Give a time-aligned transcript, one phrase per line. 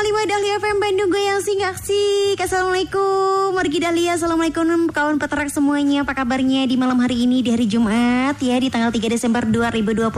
[0.00, 4.88] 101,5 Dahlia FM Bandung gue yang singgah sih Assalamualaikum Margi Dahlia Assalamualaikum.
[4.88, 6.08] Kawan peternak semuanya.
[6.08, 10.08] Apa kabarnya di malam hari ini di hari Jumat ya Di tanggal 3 Desember 2021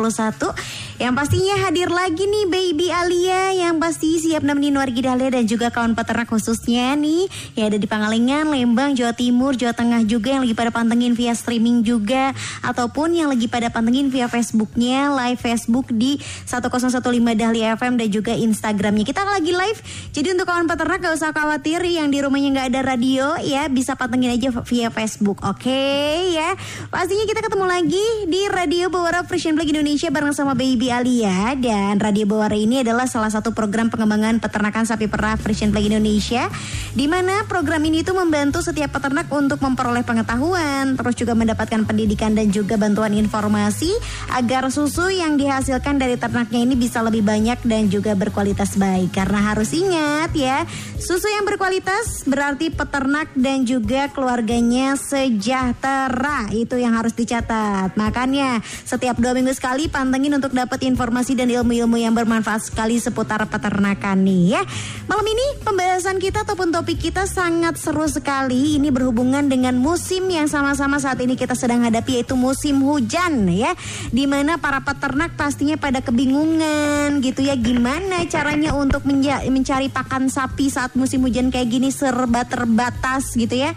[1.02, 5.74] Yang pastinya hadir lagi nih Baby Alia Yang pasti siap nemenin Wargi Dahlia Dan juga
[5.74, 7.26] kawan peternak khususnya nih
[7.58, 11.34] Ya ada di Pangalengan, Lembang, Jawa Timur, Jawa Tengah juga Yang lagi pada pantengin via
[11.34, 12.30] streaming juga
[12.62, 17.02] Ataupun yang lagi pada pantengin via Facebooknya Live Facebook di 1015
[17.34, 19.80] Dahlia FM Dan juga Instagramnya kita lagi live.
[20.14, 23.98] Jadi untuk kawan peternak gak usah khawatir yang di rumahnya nggak ada radio ya bisa
[23.98, 25.42] pantengin aja via Facebook.
[25.42, 26.54] Oke okay, ya.
[26.92, 31.96] Pastinya kita ketemu lagi di Radio Bawara Frisian Flag Indonesia bareng sama Baby Alia dan
[31.96, 36.52] Radio Bawara ini adalah salah satu program pengembangan peternakan sapi perah Frisian Flag Indonesia
[36.92, 42.36] di mana program ini tuh membantu setiap peternak untuk memperoleh pengetahuan, terus juga mendapatkan pendidikan
[42.36, 43.88] dan juga bantuan informasi
[44.36, 49.16] agar susu yang dihasilkan dari ternaknya ini bisa lebih banyak dan juga berkualitas baik.
[49.16, 50.68] Karena harus ingat ya
[51.00, 57.96] susu yang berkualitas berarti peternak dan juga keluarganya sejahtera itu yang harus dicatat.
[57.96, 63.46] Makanya setiap dua minggu sekali pantengin untuk dapat informasi dan ilmu-ilmu yang bermanfaat sekali seputar
[63.46, 64.62] peternakan nih ya.
[65.06, 68.76] Malam ini pembahasan kita ataupun topik kita sangat seru sekali.
[68.82, 73.78] Ini berhubungan dengan musim yang sama-sama saat ini kita sedang hadapi yaitu musim hujan ya.
[74.10, 77.54] Di mana para peternak pastinya pada kebingungan gitu ya.
[77.54, 83.70] Gimana caranya untuk mencari pakan sapi saat musim hujan kayak gini serba terbatas gitu ya.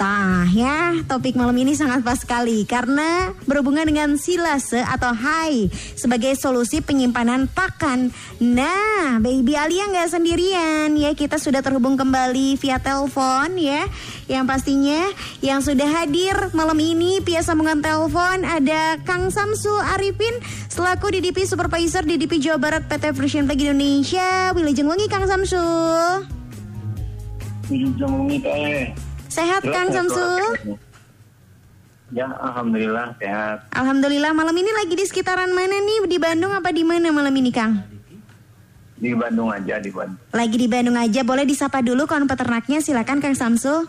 [0.00, 6.32] Nah ya topik malam ini sangat pas sekali karena berhubungan dengan silase atau hai sebagai
[6.40, 8.08] solusi penyimpanan pakan.
[8.40, 13.84] Nah baby Alia nggak sendirian ya kita sudah terhubung kembali via telepon ya.
[14.24, 15.00] Yang pastinya
[15.44, 20.32] yang sudah hadir malam ini via sambungan telepon ada Kang Samsul Arifin
[20.72, 24.56] selaku DDP Supervisor DDP Jawa Barat PT Frisian Flag Indonesia.
[24.56, 26.24] Wilujeng wengi Kang Samsul.
[27.68, 29.09] Wilujeng wengi Teh.
[29.30, 30.42] Sehat ya, Kang Samsul?
[32.10, 33.70] Ya, alhamdulillah sehat.
[33.70, 34.34] Alhamdulillah.
[34.34, 36.10] Malam ini lagi di sekitaran mana nih?
[36.10, 37.78] Di Bandung apa di mana malam ini, Kang?
[38.98, 40.18] Di Bandung aja, di Bandung.
[40.34, 41.22] Lagi di Bandung aja.
[41.22, 42.82] Boleh disapa dulu kawan peternaknya.
[42.82, 43.86] Silakan Kang Samsul.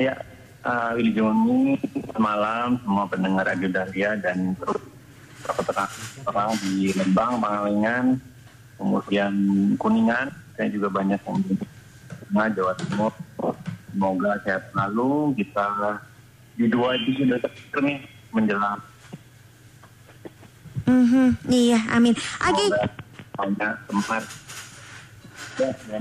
[0.00, 0.16] Ya,
[0.64, 1.76] uh, Willy Joni,
[2.16, 4.80] malam semua pendengar Radio Dahlia dan terus
[5.44, 5.90] peternak
[6.24, 8.04] orang di Lembang, Pangalengan,
[8.80, 9.32] kemudian
[9.76, 10.32] Kuningan.
[10.56, 11.38] Saya juga banyak yang
[12.28, 13.12] di Jawa Timur
[13.98, 15.34] Semoga sehat selalu.
[15.34, 15.98] Kita
[16.54, 17.38] di dua itu sudah
[17.82, 17.98] nih
[18.30, 18.78] menjelang.
[20.86, 21.28] Mm -hmm.
[21.50, 22.14] Iya, amin.
[22.14, 22.54] Oke.
[22.54, 22.68] Okay.
[23.34, 24.22] Banyak tempat.
[25.58, 25.98] Ya,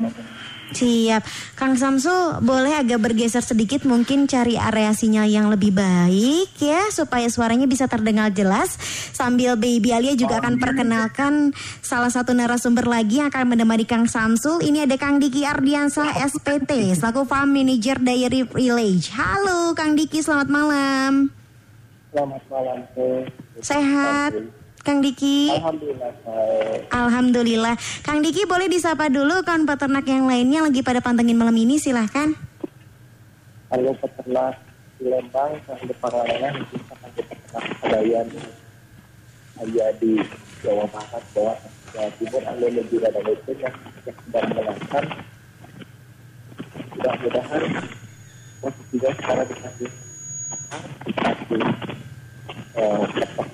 [0.67, 1.23] Siap.
[1.55, 7.31] Kang Samsul boleh agak bergeser sedikit mungkin cari area sinyal yang lebih baik ya supaya
[7.31, 8.75] suaranya bisa terdengar jelas.
[9.15, 14.59] Sambil Baby Alia juga akan perkenalkan salah satu narasumber lagi yang akan menemani Kang Samsul.
[14.59, 19.15] Ini ada Kang Diki Ardiansah SPT selaku Farm Manager Dairy Village.
[19.15, 21.31] Halo Kang Diki, selamat malam.
[22.11, 22.77] Selamat malam.
[23.63, 24.56] Sehat.
[24.87, 25.51] Kang Diki?
[25.51, 26.11] Alhamdulillah.
[26.95, 27.75] Alhamdulillah.
[28.07, 32.31] Kang Diki boleh disapa dulu kan peternak yang lainnya lagi pada pantengin malam ini silahkan.
[33.67, 34.55] Halo peternak
[34.95, 38.27] di Lembang, di Pangalengan, di peternak Kadayan,
[39.59, 40.23] ada di
[40.63, 41.53] Jawa Barat, Jawa,
[41.91, 43.75] Jawa Timur, ada lebih ada yang
[44.07, 45.03] sedang menangkan.
[46.95, 47.63] Mudah-mudahan
[48.63, 49.89] posisinya sekarang dikasih
[51.11, 51.75] dikasih eh,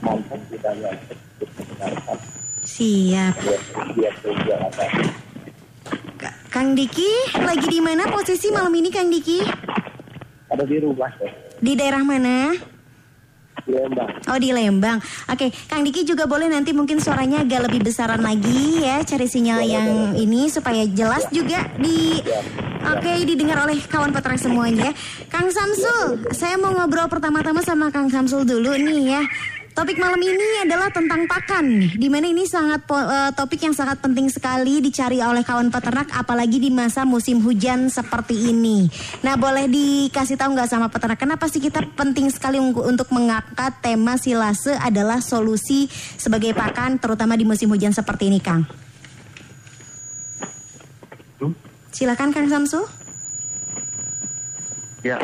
[0.03, 0.39] mantan
[2.63, 3.35] Siap.
[6.53, 9.41] Kang Diki, lagi di mana posisi malam ini Kang Diki?
[10.53, 11.09] Ada di rumah.
[11.17, 11.29] Ya.
[11.59, 12.53] Di daerah mana?
[13.63, 14.09] Di Lembang.
[14.29, 14.99] Oh di Lembang.
[15.29, 19.65] Oke, Kang Diki juga boleh nanti mungkin suaranya agak lebih besaran lagi ya, cari sinyal
[19.65, 21.41] ya, yang ya, ini supaya jelas ya.
[21.41, 22.41] juga di ya.
[22.83, 24.91] Oke, okay, didengar oleh kawan peternak semuanya.
[25.31, 29.23] Kang Samsul, saya mau ngobrol pertama-tama sama Kang Samsul dulu nih ya.
[29.73, 34.29] Topik malam ini adalah tentang pakan, di mana ini sangat uh, topik yang sangat penting
[34.29, 38.85] sekali dicari oleh kawan peternak, apalagi di masa musim hujan seperti ini.
[39.25, 44.13] Nah, boleh dikasih tahu nggak sama peternak, kenapa sih kita penting sekali untuk mengangkat tema
[44.13, 45.89] silase adalah solusi
[46.21, 48.69] sebagai pakan, terutama di musim hujan seperti ini, Kang?
[51.93, 52.81] Silakan, Kang Samsu.
[55.05, 55.21] Ya,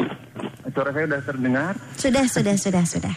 [0.69, 1.73] suara saya sudah terdengar.
[1.97, 3.15] Sudah, sudah, sudah, sudah.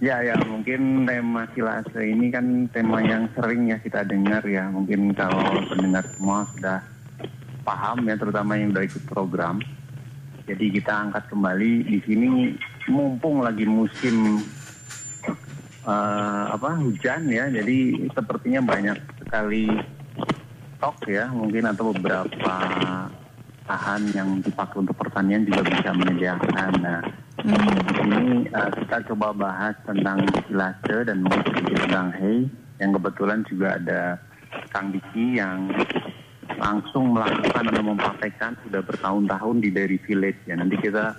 [0.00, 4.64] Ya, ya, mungkin tema silase ini kan tema yang sering ya kita dengar ya.
[4.72, 6.80] Mungkin kalau pendengar semua sudah
[7.68, 9.60] paham ya, terutama yang sudah ikut program.
[10.48, 12.56] Jadi kita angkat kembali di sini
[12.88, 14.40] mumpung lagi musim
[15.84, 17.44] eh, apa hujan ya.
[17.52, 19.97] Jadi sepertinya banyak sekali
[20.78, 22.54] stok ya, mungkin atau beberapa
[23.68, 26.70] lahan yang dipakai untuk pertanian juga bisa menyediakan.
[26.80, 27.02] Nah,
[27.44, 32.46] ini uh, kita coba bahas tentang silase dan mungkin tentang hay
[32.78, 34.00] yang kebetulan juga ada
[34.70, 35.68] Kang Diki yang
[36.56, 40.56] langsung melakukan atau mempraktekkan sudah bertahun-tahun di Dairy Village ya.
[40.56, 41.12] Nanti kita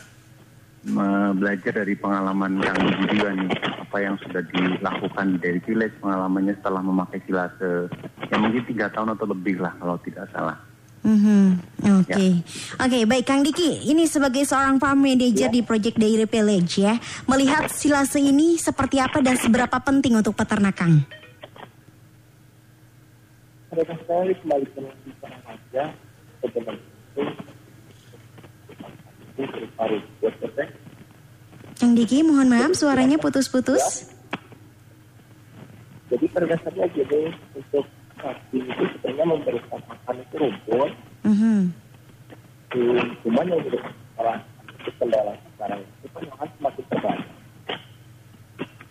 [1.36, 2.80] belajar dari pengalaman Kang
[3.10, 3.52] juga nih.
[3.90, 7.90] Apa yang sudah dilakukan di Dairy Village pengalamannya setelah memakai silase
[8.30, 10.58] yang mungkin tiga tahun atau lebih lah kalau tidak salah.
[11.00, 11.56] Mhm,
[12.04, 12.44] Oke,
[12.76, 17.72] oke baik Kang Diki, ini sebagai seorang farm manager di Project Dairy Village ya, melihat
[17.72, 21.08] silase ini seperti apa dan seberapa penting untuk peternakan?
[23.70, 25.86] mereka sekali kembali ke sebenarnya
[26.42, 26.82] itu itu harus
[27.14, 27.54] buat kita
[31.80, 34.12] Kang Diki, mohon maaf suaranya putus-putus.
[36.10, 37.86] jadi pada dasarnya gini untuk
[38.18, 40.92] sapi itu sebenarnya memberikan makan itu rumput
[41.22, 41.60] Mhm,
[42.70, 44.38] Hmm, cuman yang jadi masalah
[44.74, 47.28] itu kendala sekarang itu kan lahan semakin terbatas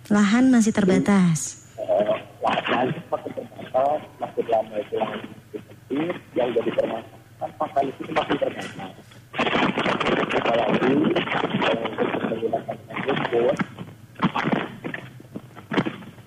[0.09, 1.39] Lahan masih terbatas.
[1.77, 8.03] Eh, lahan semakin terbatas semakin lama itu lahan semakin sempit yang jadi permasalahan pakan itu
[8.07, 8.93] semakin terbatas
[10.29, 10.93] apalagi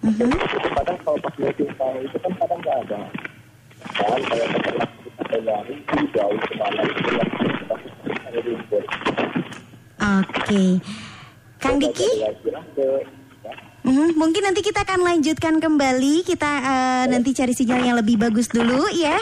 [0.02, 3.02] menggunakan kadang kalau pas itu kan kadang nggak ada
[4.02, 7.76] kayak peternak kita dari itu jauh ke mana itu yang kita
[8.26, 8.40] ada
[10.02, 10.82] Oke,
[11.62, 12.10] Kang Diki.
[13.82, 16.22] Mhm, mungkin nanti kita akan lanjutkan kembali.
[16.22, 19.18] Kita eh, nanti cari sinyal yang lebih bagus dulu ya,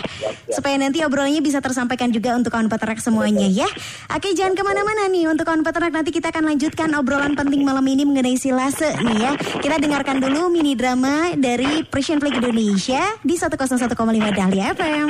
[0.51, 3.69] supaya nanti obrolannya bisa tersampaikan juga untuk kawan peternak semuanya ya.
[4.11, 5.95] Oke, jangan ke mana-mana nih untuk kawan peternak.
[5.95, 9.31] Nanti kita akan lanjutkan obrolan penting malam ini mengenai silase nih ya.
[9.39, 13.95] Kita dengarkan dulu mini drama dari Persian Flag Indonesia di 101,5
[14.35, 15.07] Dahlia FM.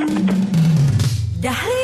[1.40, 1.79] Dahlia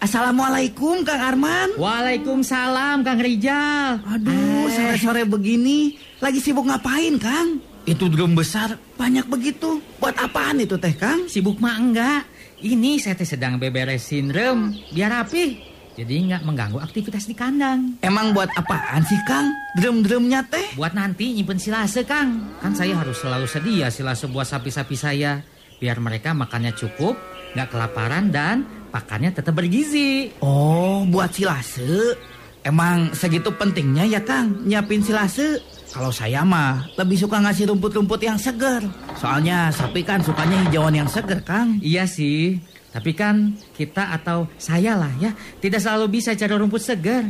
[0.00, 1.76] Assalamualaikum Kang Arman.
[1.76, 4.00] Waalaikumsalam Kang Rijal.
[4.00, 5.92] Aduh, sore-sore begini
[6.24, 7.60] lagi sibuk ngapain, Kang?
[7.84, 9.76] Itu drum besar banyak begitu.
[10.00, 11.28] Buat apaan itu teh, Kang?
[11.28, 12.24] Sibuk mah enggak.
[12.64, 15.68] Ini saya teh sedang beberesin rem biar rapi.
[16.00, 18.00] Jadi nggak mengganggu aktivitas di kandang.
[18.00, 19.52] Emang buat apaan sih, Kang?
[19.76, 20.80] Drum-drumnya teh?
[20.80, 22.56] Buat nanti nyimpen silase, Kang.
[22.64, 25.44] Kan saya harus selalu sedia silase buat sapi-sapi saya.
[25.80, 27.16] Biar mereka makannya cukup,
[27.56, 30.28] nggak kelaparan dan pakannya tetap bergizi.
[30.44, 32.20] Oh, buat silase.
[32.60, 35.64] Emang segitu pentingnya ya, Kang, nyiapin silase?
[35.90, 38.84] Kalau saya mah lebih suka ngasih rumput-rumput yang seger.
[39.16, 41.80] Soalnya sapi kan sukanya hijauan yang seger, Kang.
[41.80, 42.60] Iya sih,
[42.92, 45.30] tapi kan kita atau saya lah ya
[45.62, 47.24] tidak selalu bisa cari rumput segar.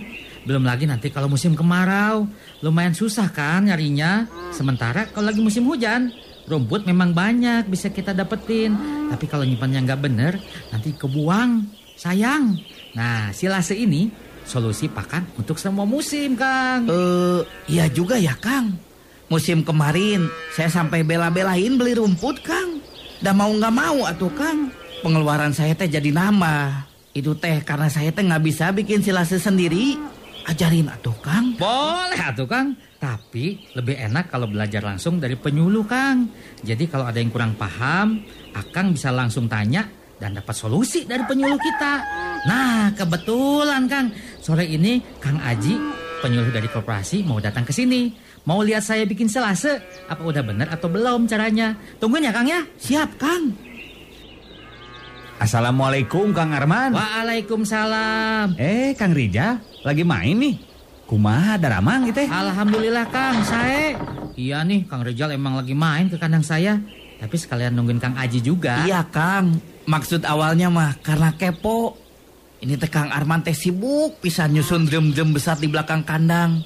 [0.44, 2.24] Belum lagi nanti kalau musim kemarau,
[2.64, 4.24] lumayan susah kan nyarinya.
[4.50, 6.12] Sementara kalau lagi musim hujan,
[6.50, 8.74] rumput memang banyak bisa kita dapetin.
[9.08, 10.32] Tapi kalau nyimpannya nggak bener,
[10.74, 12.58] nanti kebuang, sayang.
[12.98, 14.10] Nah, silase ini
[14.42, 16.90] solusi pakan untuk semua musim, Kang.
[16.90, 17.40] Eh,
[17.70, 18.74] iya juga ya, Kang.
[19.30, 22.82] Musim kemarin saya sampai bela-belain beli rumput, Kang.
[23.22, 24.74] Dah mau nggak mau atuh, Kang.
[25.06, 26.90] Pengeluaran saya teh jadi nambah.
[27.14, 29.94] Itu teh karena saya teh nggak bisa bikin silase sendiri.
[30.50, 31.54] Ajarin atuh, Kang.
[31.54, 36.28] Boleh atuh Kang, tapi lebih enak kalau belajar langsung dari penyuluh Kang.
[36.60, 38.20] Jadi kalau ada yang kurang paham,
[38.52, 39.88] Akang bisa langsung tanya
[40.20, 41.92] dan dapat solusi dari penyuluh kita.
[42.44, 44.12] Nah, kebetulan Kang,
[44.44, 45.80] sore ini Kang Aji,
[46.20, 48.12] penyuluh dari koperasi mau datang ke sini.
[48.44, 51.80] Mau lihat saya bikin selase, apa udah bener atau belum caranya?
[51.96, 52.60] Tungguin ya Kang ya.
[52.76, 53.56] Siap, Kang.
[55.40, 56.92] Assalamualaikum Kang Arman.
[56.92, 58.60] Waalaikumsalam.
[58.60, 59.56] Eh, Kang Rijal,
[59.88, 60.69] lagi main nih.
[61.10, 63.98] Kumaha daramang gitu Alhamdulillah Kang, saya.
[64.38, 66.78] Iya nih, Kang Rizal emang lagi main ke kandang saya.
[67.18, 68.86] Tapi sekalian nungguin Kang Aji juga.
[68.86, 69.58] Iya, Kang.
[69.90, 71.98] Maksud awalnya mah karena kepo.
[72.62, 76.62] Ini teh Kang Arman teh sibuk bisa nyusun drum-drum besar di belakang kandang.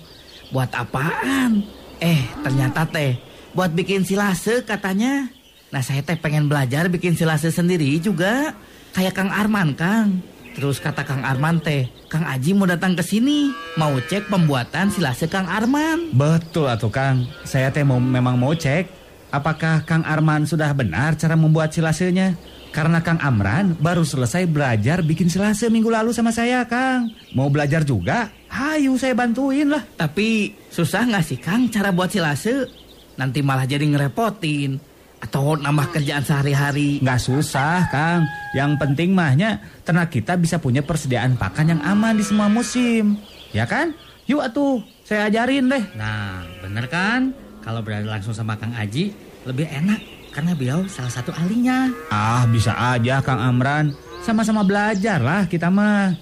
[0.52, 1.64] Buat apaan?
[2.04, 3.16] Eh, ternyata teh
[3.56, 5.24] buat bikin silase katanya.
[5.72, 8.52] Nah, saya teh pengen belajar bikin silase sendiri juga.
[8.92, 10.33] Kayak Kang Arman, Kang.
[10.54, 15.26] Terus kata Kang Arman teh, Kang Aji mau datang ke sini, mau cek pembuatan silase
[15.26, 16.14] Kang Arman.
[16.14, 17.26] Betul atuh Kang.
[17.42, 19.02] Saya teh mau memang mau cek.
[19.34, 22.38] apakah Kang Arman sudah benar cara membuat silasenya?
[22.70, 27.10] Karena Kang Amran baru selesai belajar bikin silase minggu lalu sama saya, Kang.
[27.34, 28.30] Mau belajar juga?
[28.46, 29.82] Hayu saya bantuin lah.
[29.98, 32.70] Tapi susah nggak sih Kang cara buat silase?
[33.18, 34.93] Nanti malah jadi ngerepotin.
[35.24, 37.00] Atau nambah kerjaan sehari-hari.
[37.00, 38.28] Nggak susah, Kang.
[38.52, 43.16] Yang penting mahnya ternak kita bisa punya persediaan pakan yang aman di semua musim.
[43.56, 43.96] Ya kan?
[44.28, 45.84] Yuk atuh, saya ajarin deh.
[45.96, 47.32] Nah, bener kan?
[47.64, 49.16] Kalau berada langsung sama Kang Aji,
[49.48, 50.00] lebih enak.
[50.34, 51.88] Karena beliau salah satu ahlinya.
[52.12, 53.96] Ah, bisa aja Kang Amran.
[54.20, 56.12] Sama-sama belajar lah kita mah.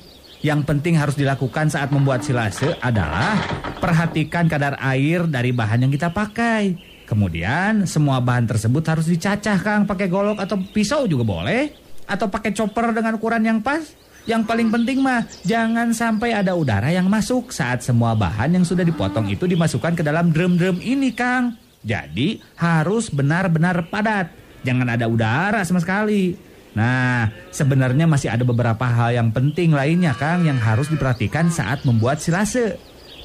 [0.42, 3.38] Yang penting harus dilakukan saat membuat silase adalah
[3.78, 6.91] perhatikan kadar air dari bahan yang kita pakai.
[7.12, 11.68] Kemudian semua bahan tersebut harus dicacah Kang pakai golok atau pisau juga boleh.
[12.08, 13.84] Atau pakai chopper dengan ukuran yang pas.
[14.24, 18.80] Yang paling penting mah jangan sampai ada udara yang masuk saat semua bahan yang sudah
[18.80, 21.52] dipotong itu dimasukkan ke dalam drum-drum ini Kang.
[21.84, 24.32] Jadi harus benar-benar padat.
[24.64, 26.32] Jangan ada udara sama sekali.
[26.72, 32.24] Nah, sebenarnya masih ada beberapa hal yang penting lainnya Kang yang harus diperhatikan saat membuat
[32.24, 32.80] silase.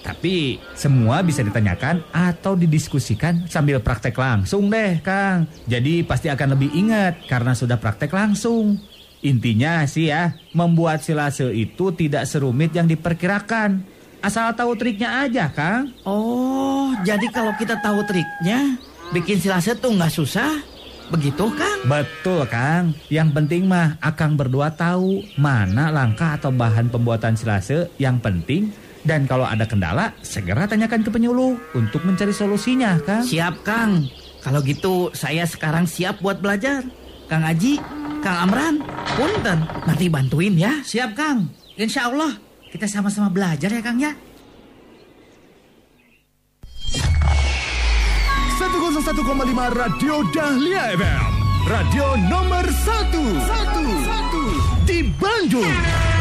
[0.07, 5.51] Tapi semua bisa ditanyakan atau didiskusikan sambil praktek langsung deh Kang.
[5.67, 8.79] Jadi pasti akan lebih ingat karena sudah praktek langsung.
[9.19, 13.83] Intinya sih ya, membuat silase itu tidak serumit yang diperkirakan.
[14.23, 15.91] Asal tahu triknya aja, Kang.
[16.07, 18.79] Oh, jadi kalau kita tahu triknya,
[19.11, 20.63] bikin silase tuh nggak susah.
[21.11, 21.79] Begitu, Kang?
[21.83, 22.95] Betul, Kang.
[23.11, 28.71] Yang penting mah Akang berdua tahu mana langkah atau bahan pembuatan silase yang penting
[29.07, 33.23] dan kalau ada kendala, segera tanyakan ke penyuluh untuk mencari solusinya, Kang.
[33.23, 34.03] Siap, Kang.
[34.43, 36.83] Kalau gitu saya sekarang siap buat belajar.
[37.31, 37.79] Kang Aji,
[38.19, 38.83] Kang Amran,
[39.15, 40.83] punten, nanti bantuin ya.
[40.83, 41.47] Siap, Kang.
[41.79, 42.35] Insya Allah.
[42.67, 44.11] Kita sama-sama belajar ya Kang ya.
[48.59, 49.23] 101,5
[49.71, 51.31] Radio Dahlia FM.
[51.67, 53.15] Radio nomor 1.
[53.15, 54.87] 1.
[54.87, 56.16] Di Bandung.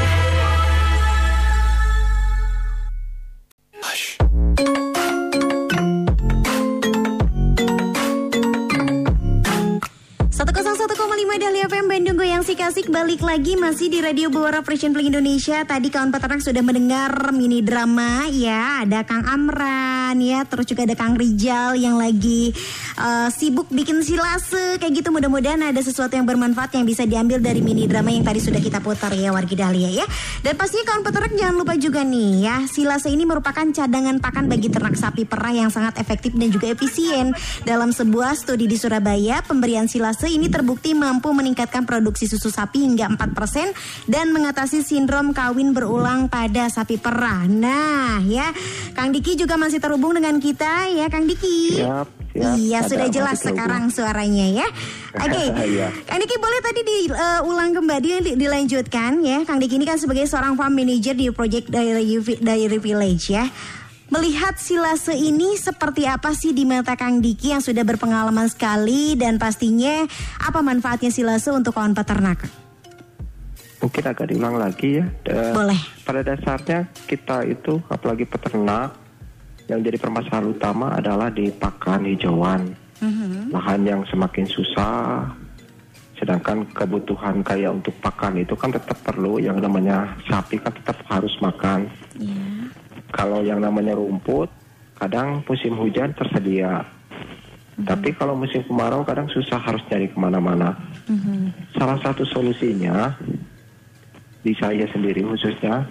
[12.86, 15.66] Sikasik balik lagi masih di Radio Bawara Fresh Indonesia.
[15.66, 20.94] Tadi kawan peternak sudah mendengar mini drama ya, ada Kang Amran ya, terus juga ada
[20.94, 22.54] Kang Rijal yang lagi
[23.00, 25.10] uh, sibuk bikin silase kayak gitu.
[25.10, 28.78] Mudah-mudahan ada sesuatu yang bermanfaat yang bisa diambil dari mini drama yang tadi sudah kita
[28.78, 30.06] putar ya wargi Dahlia ya.
[30.46, 34.68] Dan pastinya kawan peternak jangan lupa juga nih ya, silase ini merupakan cadangan pakan bagi
[34.70, 37.34] ternak sapi perah yang sangat efektif dan juga efisien.
[37.66, 43.08] Dalam sebuah studi di Surabaya, pemberian silase ini terbukti mampu meningkatkan produksi susu sapi hingga
[43.16, 47.48] 4% dan mengatasi sindrom kawin berulang pada sapi perah.
[47.48, 48.52] Nah, ya,
[48.92, 51.80] Kang Diki juga masih terhubung dengan kita ya, Kang Diki.
[51.80, 52.04] Siap,
[52.36, 52.52] siap.
[52.52, 54.68] Iya, Ada sudah jelas sekarang suaranya ya.
[55.16, 55.40] Oke.
[55.72, 55.88] Iya.
[56.04, 59.40] Kang Diki boleh tadi diulang kembali di- dilanjutkan ya.
[59.48, 62.04] Kang Diki ini kan sebagai seorang farm manager di Project Dairy,
[62.36, 63.48] Dairy Village ya.
[64.12, 69.40] Melihat silase ini seperti apa sih di mata Kang Diki yang sudah berpengalaman sekali dan
[69.40, 70.04] pastinya
[70.36, 72.44] apa manfaatnya silase untuk kawan peternak?
[73.80, 75.08] Mungkin agak diulang lagi ya.
[75.24, 75.80] Da- Boleh.
[76.04, 79.05] Pada dasarnya kita itu apalagi peternak
[79.66, 82.70] yang jadi permasalahan utama adalah di pakan hijauan.
[83.52, 85.26] Lahan yang semakin susah,
[86.16, 89.42] sedangkan kebutuhan kayak untuk pakan itu kan tetap perlu.
[89.42, 91.90] Yang namanya sapi kan tetap harus makan.
[93.12, 94.48] Kalau yang namanya rumput,
[94.96, 96.86] kadang musim hujan tersedia.
[97.76, 100.72] Tapi kalau musim kemarau kadang susah harus nyari ke mana-mana.
[101.76, 103.12] Salah satu solusinya
[104.40, 105.84] di saya sendiri khususnya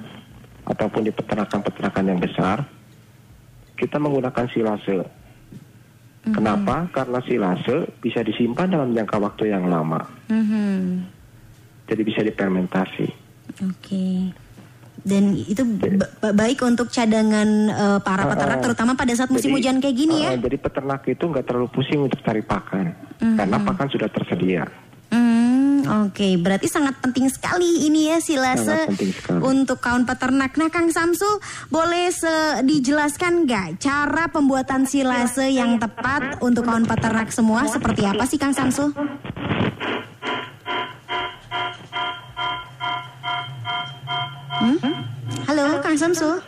[0.65, 2.65] ataupun di peternakan-peternakan yang besar
[3.75, 5.03] kita menggunakan silase.
[6.25, 6.89] Kenapa?
[6.89, 10.01] Karena silase bisa disimpan dalam jangka waktu yang lama.
[10.25, 11.05] Mhm.
[11.86, 13.05] Jadi bisa difermentasi.
[13.62, 14.34] Oke.
[15.05, 18.63] Dan itu ba- ba- baik untuk cadangan eh, para peternak ah.
[18.65, 20.34] terutama pada saat musim Jadi, hujan kayak gini ya.
[20.34, 22.89] uh, jadi peternak itu nggak terlalu pusing untuk cari pakan.
[23.22, 24.65] Karena pakan sudah tersedia.
[25.13, 25.45] Hmm,
[25.86, 26.27] oke.
[26.42, 28.89] Berarti sangat penting sekali ini ya silase
[29.42, 30.58] untuk kaum peternak.
[30.58, 31.39] Nah, Kang Samsul,
[31.70, 32.10] boleh
[32.65, 38.54] dijelaskan nggak cara pembuatan silase yang tepat untuk kaum peternak semua seperti apa sih Kang
[38.54, 38.92] Samsul?
[44.56, 44.77] Hmm?
[45.46, 46.42] Halo, Kang Samsul.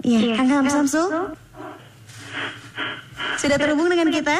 [0.00, 1.36] Iya, Kang Samsul.
[3.40, 4.36] Sudah terhubung dengan kita?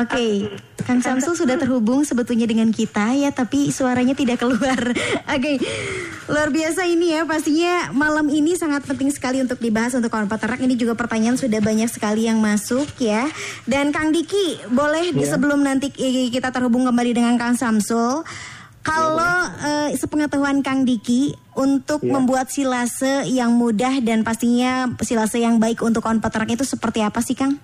[0.00, 0.48] Oke,
[0.88, 4.96] Kang Samsul sudah terhubung sebetulnya dengan kita ya, tapi suaranya tidak keluar.
[5.36, 5.60] Oke,
[6.24, 7.28] luar biasa ini ya.
[7.28, 10.56] Pastinya malam ini sangat penting sekali untuk dibahas untuk kawan peternak.
[10.64, 13.28] Ini juga pertanyaan sudah banyak sekali yang masuk ya.
[13.68, 15.92] Dan Kang Diki, boleh di sebelum nanti
[16.32, 18.24] kita terhubung kembali dengan Kang Samsul.
[18.80, 25.84] Kalau eh, sepengetahuan Kang Diki untuk membuat silase yang mudah dan pastinya silase yang baik
[25.84, 27.60] untuk kawan peternak itu seperti apa sih Kang?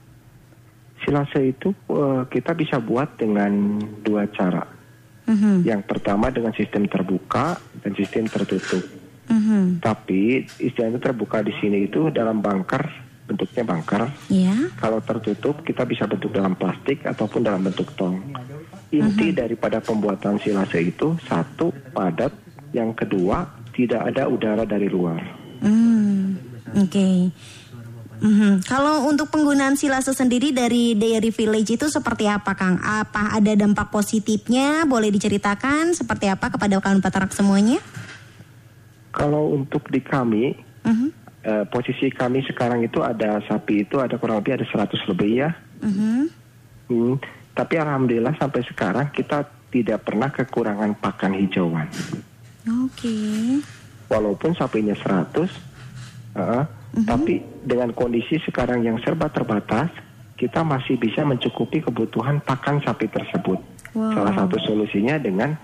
[1.06, 4.66] Silase itu eh, kita bisa buat dengan dua cara.
[5.26, 8.82] Mhm, Yang pertama dengan sistem terbuka dan sistem tertutup.
[9.30, 9.78] mhm.
[9.82, 12.82] Tapi istilahnya terbuka di sini itu dalam bunker,
[13.26, 14.02] bentuknya bunker.
[14.30, 14.54] Ya.
[14.78, 18.22] Kalau tertutup kita bisa bentuk dalam plastik ataupun dalam bentuk tong.
[18.94, 22.30] Inti daripada pembuatan silase itu satu padat,
[22.70, 23.42] yang kedua
[23.74, 25.18] tidak ada udara dari luar.
[25.58, 26.38] Hmm,
[26.70, 27.34] oke.
[28.16, 28.64] Mhm.
[28.64, 32.80] Kalau untuk penggunaan silase sendiri dari Dairy Village itu seperti apa, Kang?
[32.80, 34.88] Apa ada dampak positifnya?
[34.88, 37.78] Boleh diceritakan seperti apa kepada kawan peternak semuanya?
[39.12, 41.08] Kalau untuk di kami, Mhm,
[41.42, 45.50] eh, posisi kami sekarang itu ada sapi itu ada kurang lebih ada 100 lebih ya.
[45.82, 46.30] mhm.
[46.86, 47.14] Hmm,
[47.52, 51.90] tapi alhamdulillah sampai sekarang kita tidak pernah kekurangan pakan hijauan.
[52.86, 53.16] Oke.
[54.06, 55.50] Walaupun sapinya 100,
[56.96, 59.92] eh, tapi dengan kondisi sekarang yang serba terbatas,
[60.36, 63.60] kita masih bisa mencukupi kebutuhan pakan sapi tersebut.
[63.96, 64.12] Wow.
[64.12, 65.56] Salah satu solusinya dengan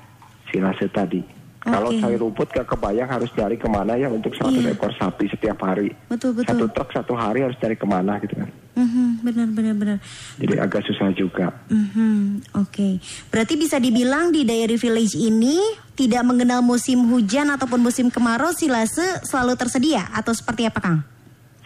[0.49, 1.21] silase tadi.
[1.63, 2.03] Kalau Oke.
[2.03, 4.75] saya rumput gak kebayang harus cari ke mana ya untuk 100 Iya.
[4.75, 5.95] ekor sapi setiap hari.
[6.11, 6.75] Betul Satu betul.
[6.75, 8.51] truk satu hari harus cari ke mana gitu kan.
[8.73, 9.99] Mhm, benar benar benar.
[10.43, 11.55] Jadi agak susah juga.
[11.71, 12.99] Mhm, Oke,
[13.31, 15.61] berarti bisa dibilang di Dairy Village ini
[15.95, 20.99] tidak mengenal musim hujan ataupun musim kemarau, silase selalu tersedia atau seperti apa, Kang?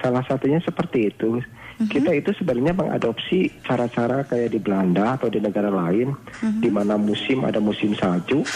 [0.06, 1.42] Salah satunya seperti itu.
[1.76, 6.14] Kita itu sebenarnya mengadopsi cara-cara kayak di Belanda atau di negara lain,
[6.62, 8.46] di mana musim ada musim salju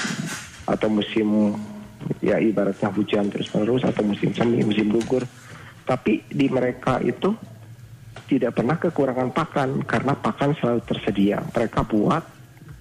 [0.62, 1.58] atau musim
[2.22, 5.26] ya ibaratnya hujan terus menerus atau musim semi, musim gugur.
[5.82, 7.34] Tapi di mereka itu
[8.30, 11.42] tidak pernah kekurangan pakan karena pakan selalu tersedia.
[11.50, 12.22] Mereka buat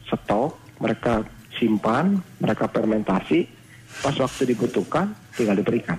[0.05, 1.25] stok, mereka
[1.57, 3.49] simpan, mereka fermentasi,
[4.05, 5.97] pas waktu dibutuhkan tinggal diberikan.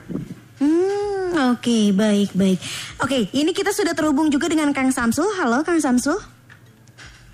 [0.62, 0.89] Hmm,
[1.32, 2.58] oke, baik, baik.
[3.02, 5.26] Oke, ini kita sudah terhubung juga dengan Kang Samsul.
[5.38, 6.18] Halo, Kang Samsul.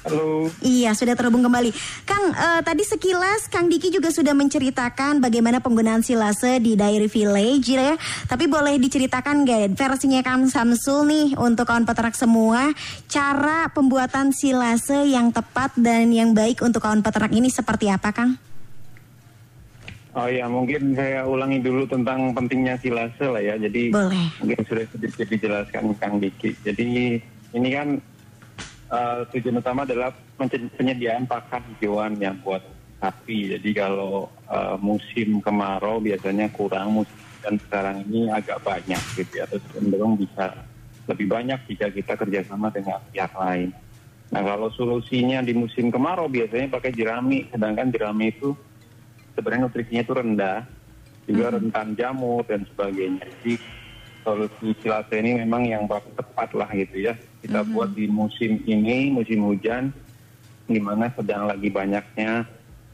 [0.06, 0.46] Halo.
[0.62, 1.74] Iya, sudah terhubung kembali.
[2.06, 7.74] Kang, eh, tadi sekilas Kang Diki juga sudah menceritakan bagaimana penggunaan silase di Dairy Village
[7.74, 7.98] ya.
[8.30, 12.70] Tapi boleh diceritakan nggak versinya Kang Samsul nih untuk kawan peternak semua,
[13.10, 18.38] cara pembuatan silase yang tepat dan yang baik untuk kawan peternak ini seperti apa, Kang?
[20.16, 23.60] Oh ya, mungkin saya ulangi dulu tentang pentingnya silase lah ya.
[23.60, 24.32] Jadi Boleh.
[24.40, 26.56] mungkin sudah sedikit dijelaskan Kang Diki.
[26.64, 27.20] Jadi
[27.52, 28.00] ini kan
[28.96, 30.16] eh, tujuan utama adalah
[30.80, 32.64] penyediaan pakan hijauan yang buat
[32.96, 33.60] sapi.
[33.60, 39.44] Jadi kalau eh, musim kemarau biasanya kurang, musim dan sekarang ini agak banyak gitu ya.
[39.52, 40.64] Terus cenderung bisa
[41.12, 43.68] lebih banyak jika kita kerjasama dengan pihak lain.
[44.32, 48.56] Nah kalau solusinya di musim kemarau biasanya pakai jerami, sedangkan jerami itu
[49.36, 50.58] sebenarnya nutrisinya itu rendah,
[51.28, 53.22] juga rentan jamur dan sebagainya.
[53.22, 53.60] Jadi
[54.24, 57.14] solusi silase ini memang yang paling tepat lah gitu ya.
[57.44, 59.94] Kita buat di musim ini, musim hujan,
[60.66, 62.48] di mana sedang lagi banyaknya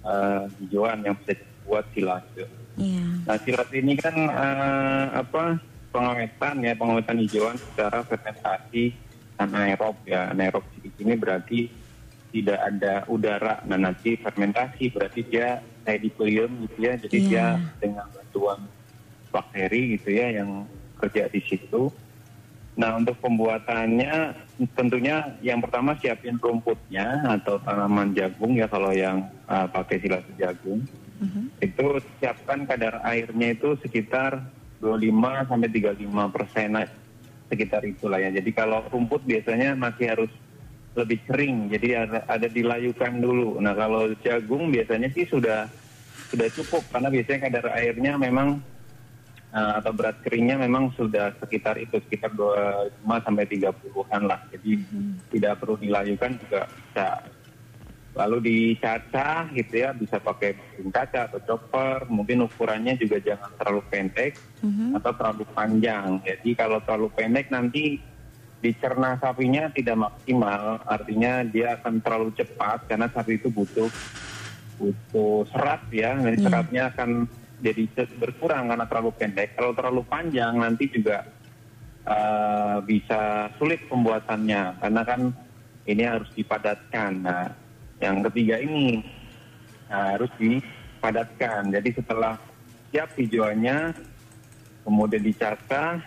[0.05, 2.44] eh, hijauan yang bisa dibuat silase.
[2.76, 3.07] Iya.
[3.24, 5.57] Nah silase ini kan eh, apa
[5.92, 8.96] pengawetan ya pengawetan hijauan secara fermentasi
[9.37, 11.68] anaerob ya anaerob di sini berarti
[12.33, 13.61] tidak ada udara.
[13.68, 16.92] Nah nanti fermentasi berarti dia edibilium gitu ya.
[16.97, 17.29] Jadi Iya.
[17.29, 17.47] dia
[17.79, 18.61] dengan bantuan
[19.29, 20.64] bakteri gitu ya yang
[20.99, 21.92] kerja di situ.
[22.73, 24.33] Nah untuk pembuatannya
[24.73, 30.81] tentunya yang pertama siapin rumputnya atau tanaman jagung ya kalau yang eh, pakai silase jagung.
[31.62, 34.42] Itu siapkan kadar airnya itu sekitar
[34.83, 36.68] 25 sampai 35 persen
[37.47, 38.35] sekitar itulah ya.
[38.35, 40.33] Jadi kalau rumput biasanya masih harus
[40.92, 43.57] lebih kering, jadi ada, ada dilayukan dulu.
[43.64, 45.64] Nah kalau jagung biasanya sih sudah
[46.28, 48.61] sudah cukup karena biasanya kadar airnya memang
[49.57, 54.40] eh, atau berat keringnya memang sudah sekitar itu sekitar 25 sampai 30-an lah.
[54.52, 54.72] Jadi
[55.33, 57.07] tidak perlu dilayukan juga bisa
[58.12, 63.81] lalu dicacah gitu ya bisa pakai mesin kaca atau chopper mungkin ukurannya juga jangan terlalu
[63.88, 64.37] pendek
[65.00, 68.12] atau terlalu panjang jadi kalau terlalu pendek nanti
[68.62, 73.90] dicerna sapinya tidak maksimal artinya dia akan terlalu cepat karena sapi itu butuh
[74.79, 77.27] butuh serat ya jadi seratnya akan
[77.59, 77.83] jadi
[78.22, 81.27] berkurang karena terlalu pendek kalau terlalu panjang nanti juga
[82.07, 85.35] eh, bisa sulit pembuatannya karena kan
[85.87, 87.12] ini harus dipadatkan.
[87.22, 87.51] Nah,
[87.98, 89.03] yang ketiga ini
[89.90, 91.75] nah, harus dipadatkan.
[91.75, 92.38] Jadi setelah
[92.92, 93.94] siap hijauannya,
[94.87, 96.03] kemudian dicacah,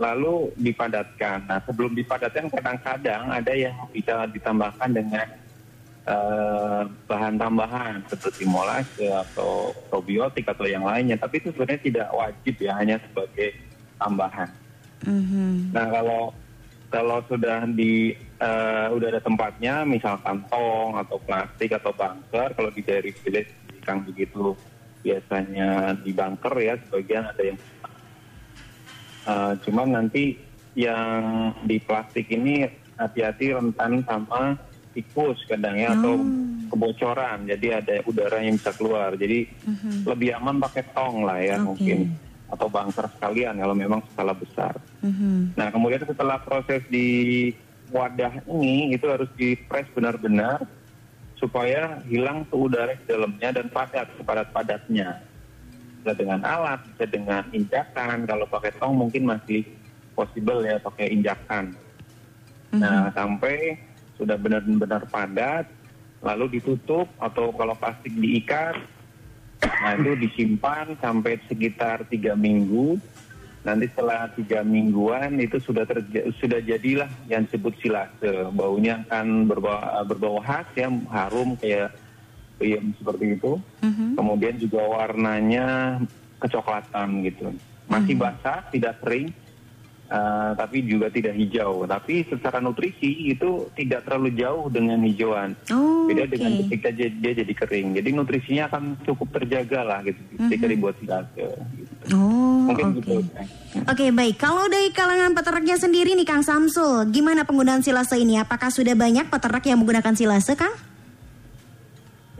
[0.00, 1.44] lalu dipadatkan.
[1.48, 5.28] Nah, sebelum dipadatkan kadang-kadang ada yang bisa ditambahkan dengan
[6.08, 11.20] eh, bahan tambahan seperti molase atau probiotik atau yang lainnya.
[11.20, 13.54] Tapi itu sebenarnya tidak wajib ya, hanya sebagai
[14.00, 14.50] tambahan.
[15.06, 15.74] Mhm.
[15.74, 16.22] Nah kalau
[16.92, 22.82] kalau sudah di eh, udah ada tempatnya, misalkan tong atau plastik atau bunker, kalau di
[22.84, 24.56] dari village di Kang begitu
[25.02, 27.58] biasanya di bunker ya, sebagian ada yang
[29.22, 30.34] Eh, cuman nanti
[30.74, 32.66] yang di plastik ini
[32.98, 34.58] hati-hati rentan sama
[34.92, 36.26] tikus kadang ya atau
[36.72, 39.12] kebocoran, jadi ada udara yang bisa keluar.
[39.14, 39.48] Jadi
[40.08, 41.64] lebih aman pakai tong lah ya Oke.
[41.68, 41.98] mungkin
[42.52, 44.76] atau bunker sekalian kalau memang skala besar.
[45.00, 45.56] Mhm.
[45.56, 47.48] Nah, kemudian setelah proses di
[47.92, 50.64] wadah ini itu harus di-press benar-benar
[51.36, 55.31] supaya hilang tuh udara di dalamnya dan padat sepadat-padatnya.
[56.02, 58.26] Bisa dengan alat, bisa dengan injakan.
[58.26, 59.62] Kalau pakai tong mungkin masih
[60.18, 61.78] possible ya pakai injakan.
[62.74, 63.78] Nah, sampai
[64.18, 65.70] sudah benar-benar padat,
[66.26, 68.82] lalu ditutup atau kalau plastik diikat,
[69.62, 72.98] nah itu disimpan sampai sekitar tiga minggu.
[73.62, 78.50] Nanti setelah tiga mingguan itu sudah terja- sudah jadilah yang disebut silase.
[78.50, 81.94] Baunya akan berbau, berbau khas ya, harum kayak
[82.62, 83.58] peyem seperti itu.
[84.14, 85.98] Kemudian juga warnanya
[86.38, 87.50] kecoklatan gitu.
[87.90, 89.34] Masih basah, tidak kering,
[90.08, 91.82] eh, tapi juga tidak hijau.
[91.84, 95.58] Tapi secara nutrisi itu tidak terlalu jauh dengan hijauan.
[95.74, 96.32] Oh, Beda oke.
[96.32, 97.98] dengan ketika dia, dia jadi kering.
[97.98, 101.46] Jadi nutrisinya akan cukup terjaga lah gitu ketika dibuat silase.
[101.74, 101.94] Gitu.
[102.14, 102.96] Oh, Mungkin oke.
[103.02, 103.12] gitu.
[103.86, 104.36] Oke, baik.
[104.36, 108.36] Kalau dari kalangan peternaknya sendiri nih, Kang Samsul, gimana penggunaan silase ini?
[108.36, 110.72] Apakah sudah banyak peternak yang menggunakan silase, Kang?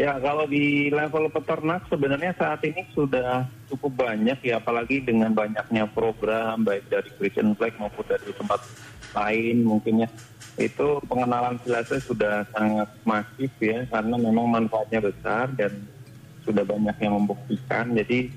[0.00, 5.84] Ya kalau di level peternak sebenarnya saat ini sudah cukup banyak ya apalagi dengan banyaknya
[5.92, 8.64] program baik dari Christian Flag maupun dari tempat
[9.12, 10.10] lain mungkin ya.
[10.56, 15.84] Itu pengenalan silase sudah sangat masif ya karena memang manfaatnya besar dan
[16.40, 17.92] sudah banyak yang membuktikan.
[17.92, 18.32] Jadi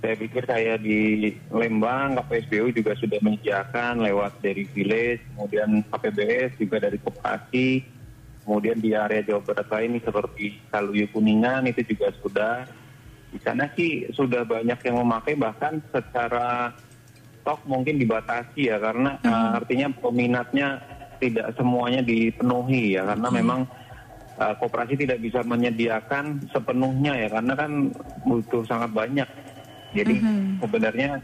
[0.00, 6.76] saya pikir kayak di Lembang KPSBU juga sudah menyediakan lewat dari village kemudian KPBS juga
[6.80, 7.99] dari koperasi
[8.44, 12.54] Kemudian di area Jawa Barat lain seperti Kaluyu Kuningan itu juga sudah.
[13.30, 16.74] Di sana sih sudah banyak yang memakai bahkan secara
[17.40, 20.82] stok mungkin dibatasi ya karena uh, artinya peminatnya
[21.22, 23.60] tidak semuanya dipenuhi ya karena memang
[24.40, 27.70] uh, koperasi tidak bisa menyediakan sepenuhnya ya karena kan
[28.26, 29.28] butuh sangat banyak.
[29.90, 30.22] Jadi
[30.62, 31.18] sebenarnya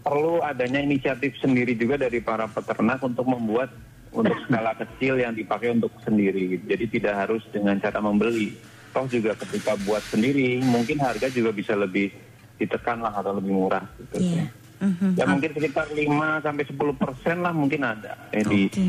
[0.00, 3.68] perlu adanya inisiatif sendiri juga dari para peternak untuk membuat
[4.12, 6.60] untuk skala kecil yang dipakai untuk sendiri.
[6.62, 8.54] Jadi tidak harus dengan cara membeli.
[8.94, 12.12] Toh juga ketika buat sendiri, mungkin harga juga bisa lebih
[12.56, 13.84] ditekan lah atau lebih murah.
[14.00, 14.36] Gitu.
[14.36, 14.44] Iya.
[14.76, 15.16] Mhm.
[15.16, 18.88] Ya mungkin sekitar 5 sampai 10 persen lah mungkin ada eh, di Oke.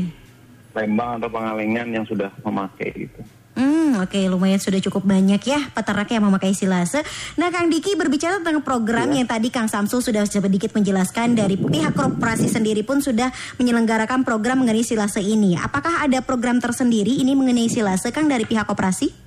[0.76, 3.20] Lembang atau Pengalengan yang sudah memakai gitu.
[3.58, 7.02] Hmm, oke lumayan sudah cukup banyak ya peternak yang memakai silase.
[7.34, 11.90] Nah, Kang Diki berbicara tentang program yang tadi Kang Samsul sudah sedikit menjelaskan dari pihak
[11.90, 15.58] korporasi sendiri pun sudah menyelenggarakan program mengenai silase ini.
[15.58, 19.26] Apakah ada program tersendiri ini mengenai silase Kang dari pihak koperasi?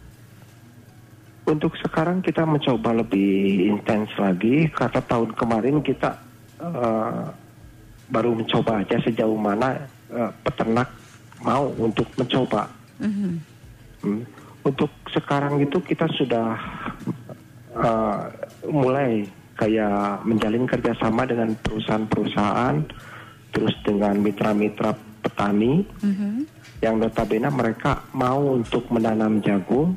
[1.52, 6.16] Untuk sekarang kita mencoba lebih intens lagi karena tahun kemarin kita
[6.64, 7.24] eh,
[8.08, 9.76] baru mencoba aja sejauh mana
[10.08, 10.88] eh, peternak
[11.44, 12.72] mau untuk mencoba.
[13.04, 13.51] Hmm.
[14.62, 16.58] Untuk sekarang itu kita sudah
[17.74, 18.24] eh,
[18.70, 19.26] mulai
[19.58, 22.76] kayak menjalin kerjasama dengan perusahaan-perusahaan,
[23.54, 25.86] terus dengan mitra-mitra petani.
[26.82, 29.94] Yang notabene mereka mau untuk menanam jagung.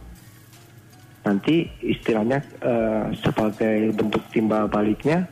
[1.25, 5.25] Nanti istilahnya eh, sebagai bentuk timbal baliknya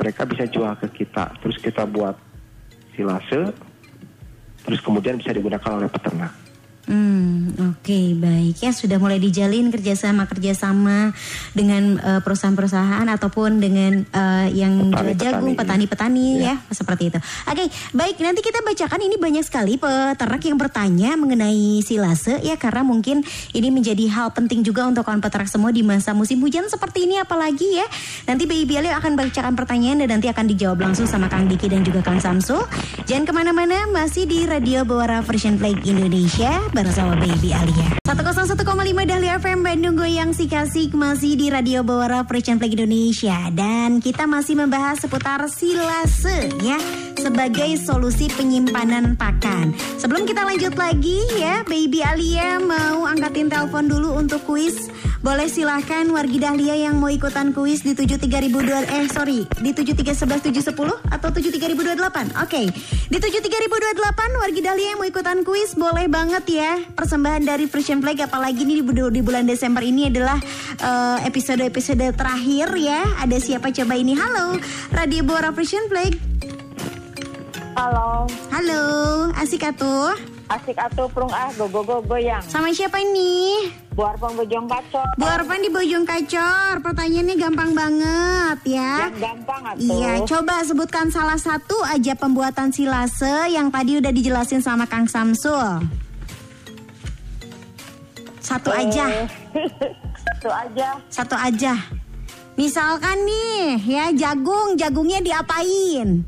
[0.00, 1.36] mereka bisa jual ke kita.
[1.44, 2.16] Terus kita buat
[2.96, 3.52] silase
[4.60, 6.32] terus kemudian bisa digunakan oleh peternak
[6.90, 11.14] Hmm, oke baik ya sudah mulai dijalin kerjasama kerjasama
[11.54, 15.58] dengan eh, perusahaan-perusahaan ataupun dengan eh, yang jual jagung ya.
[15.62, 17.22] petani-petani ya seperti itu.
[17.46, 22.82] Oke baik nanti kita bacakan ini banyak sekali peternak yang bertanya mengenai silase ya karena
[22.82, 23.22] mungkin
[23.54, 27.22] ini menjadi hal penting juga untuk kawan peternak semua di masa musim hujan seperti ini
[27.22, 27.86] apalagi ya.
[28.26, 31.86] Nanti Baby Ali akan bacakan pertanyaan dan nanti akan dijawab langsung sama Kang Diki dan
[31.86, 32.66] juga Kang Samsul.
[33.06, 37.99] Jangan ke mana-mana masih di Radio Bawara Version Flag Indonesia bersama Baby Alia.
[38.10, 38.66] 101,5
[39.06, 44.26] Dahlia FM Bandung Goyang si kasih masih di Radio Bawara Frisian Flag Indonesia dan kita
[44.26, 46.74] masih membahas seputar silase ya
[47.14, 49.76] sebagai solusi penyimpanan pakan.
[50.00, 54.88] Sebelum kita lanjut lagi ya, Baby Alia mau angkatin telepon dulu untuk kuis.
[55.20, 60.72] Boleh silahkan wargi Dahlia yang mau ikutan kuis di 73002 eh sorry di 7311710
[61.12, 62.40] atau 73028.
[62.40, 62.72] Oke,
[63.12, 66.72] di 73028 wargi Dahlia yang mau ikutan kuis boleh banget ya.
[66.96, 67.68] Persembahan dari
[68.00, 70.40] Frisian Flag apalagi ini di, di bulan Desember ini adalah
[70.80, 73.04] eh, episode-episode terakhir ya.
[73.20, 74.16] Ada siapa coba ini?
[74.16, 74.56] Halo,
[74.88, 76.16] Radio Bora Frisian Flag.
[77.76, 78.82] Halo, Halo,
[79.36, 80.16] asik atuh.
[80.50, 82.42] asik atuh prung ah go go go goyang.
[82.42, 83.68] Sama siapa ini?
[83.94, 85.04] Buar pembojong kacau.
[85.14, 86.80] Bu Arfan di Bojong Kacor.
[86.82, 89.06] Pertanyaannya gampang banget ya.
[89.06, 89.84] Yang gampang atuh.
[89.86, 95.84] Iya, coba sebutkan salah satu aja pembuatan silase yang tadi udah dijelasin sama Kang Samsul.
[98.50, 99.04] Satu aja,
[100.42, 100.88] Itu aja.
[101.06, 101.78] satu aja.
[102.58, 106.26] Misalkan nih, ya jagung, jagungnya diapain?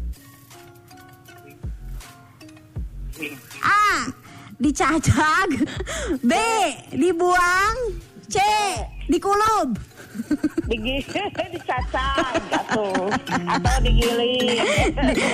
[3.58, 4.06] A.
[4.54, 5.50] Dicacak
[6.22, 6.32] B.
[6.94, 7.98] Dibuang
[8.30, 8.38] C.
[9.10, 9.74] Dikulub
[10.70, 11.02] Digi
[11.58, 13.10] dicacak atuh.
[13.50, 14.62] Atau digiling.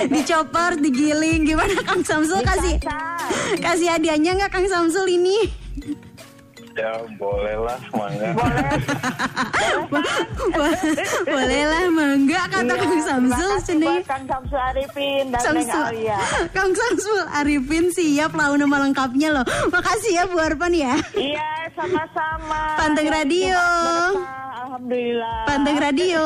[0.09, 2.81] Dicoper, digiling Gimana Kang Samsul kasih.
[3.61, 5.68] Kasih hadiahnya nggak Kang Samsul ini?
[6.79, 8.29] Ya boleh lah semuanya.
[11.25, 13.97] Boleh lah mangga kata Iya, Kang Samsul cenah.
[14.05, 16.19] Kang Samsul Arifin dan Samsul Alia.
[16.51, 22.61] Kang Samsul Arifin siap lah nama lengkapnya loh Makasih ya Bu Arpan ya Iya, sama-sama.
[22.77, 23.59] Panteng Ya, radio.
[24.59, 25.39] Alhamdulillah.
[25.45, 26.21] Panteng radio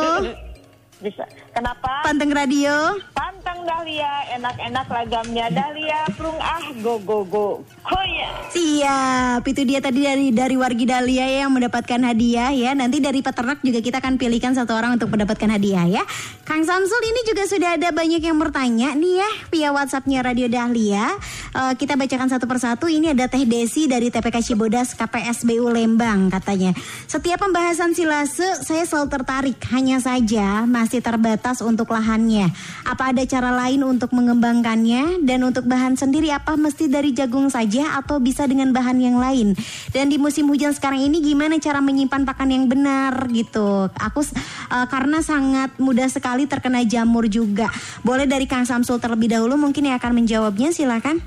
[1.00, 1.26] Bisa.
[1.54, 2.02] Kenapa?
[2.02, 7.48] Panteng radio Panteng Dahlia, enak-enak lagamnya Dahlia, prung ah go go go.
[7.86, 8.50] Koya.
[8.50, 12.74] Siap, itu dia tadi dari dari wargi Dahlia yang mendapatkan hadiah ya.
[12.74, 16.04] Nanti dari peternak juga kita akan pilihkan satu orang untuk mendapatkan hadiah ya.
[16.42, 21.14] Kang Samsul ini juga sudah ada banyak yang bertanya nih ya via WhatsAppnya Radio Dahlia.
[21.54, 22.90] Eh, kita bacakan satu persatu.
[22.90, 26.74] Ini ada Teh Desi dari TPK Cibodas KPSBU Lembang katanya.
[27.06, 29.58] Setiap pembahasan silase saya selalu tertarik.
[29.70, 32.48] Hanya saja masih terbatas untuk lahannya.
[32.88, 38.00] Apa ada cara lain untuk mengembangkannya dan untuk bahan sendiri apa mesti dari jagung saja
[38.00, 39.52] atau bisa dengan bahan yang lain?
[39.92, 43.92] Dan di musim hujan sekarang ini gimana cara menyimpan pakan yang benar gitu?
[43.92, 47.68] Aku eh, karena sangat mudah sekali terkena jamur juga.
[48.08, 51.20] Boleh dari Kang Samsul terlebih dahulu mungkin yang akan menjawabnya silakan.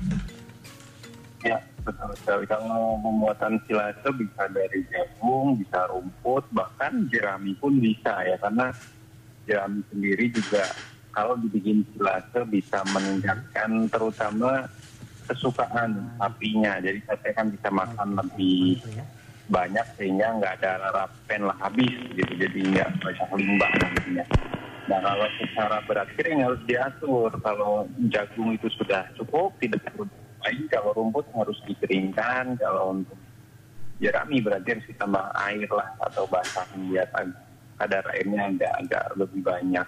[1.45, 1.61] Ya.
[2.27, 8.35] Kalau pembuatan silase bisa dari jagung, bisa rumput, bahkan jerami pun bisa ya.
[8.43, 8.75] Karena
[9.47, 10.67] jerami sendiri juga
[11.15, 14.69] kalau dibikin silase bisa meningkatkan terutama
[15.25, 16.77] kesukaan sapinya.
[16.77, 18.85] Jadi sapi kan bisa makan lebih
[19.47, 22.33] banyak sehingga nggak ada rapen lah habis gitu.
[22.37, 24.25] Jadi nggak banyak limbah nantinya.
[24.87, 27.31] Nah kalau secara berat kering harus diatur.
[27.41, 30.05] Kalau jagung itu sudah cukup, tidak perlu
[30.45, 30.63] lain.
[30.69, 32.61] Kalau rumput harus dikeringkan.
[32.61, 33.17] Kalau untuk
[33.97, 37.09] jerami berarti harus ditambah air lah atau basahan biar
[37.77, 39.87] kadar airnya agak agak lebih banyak.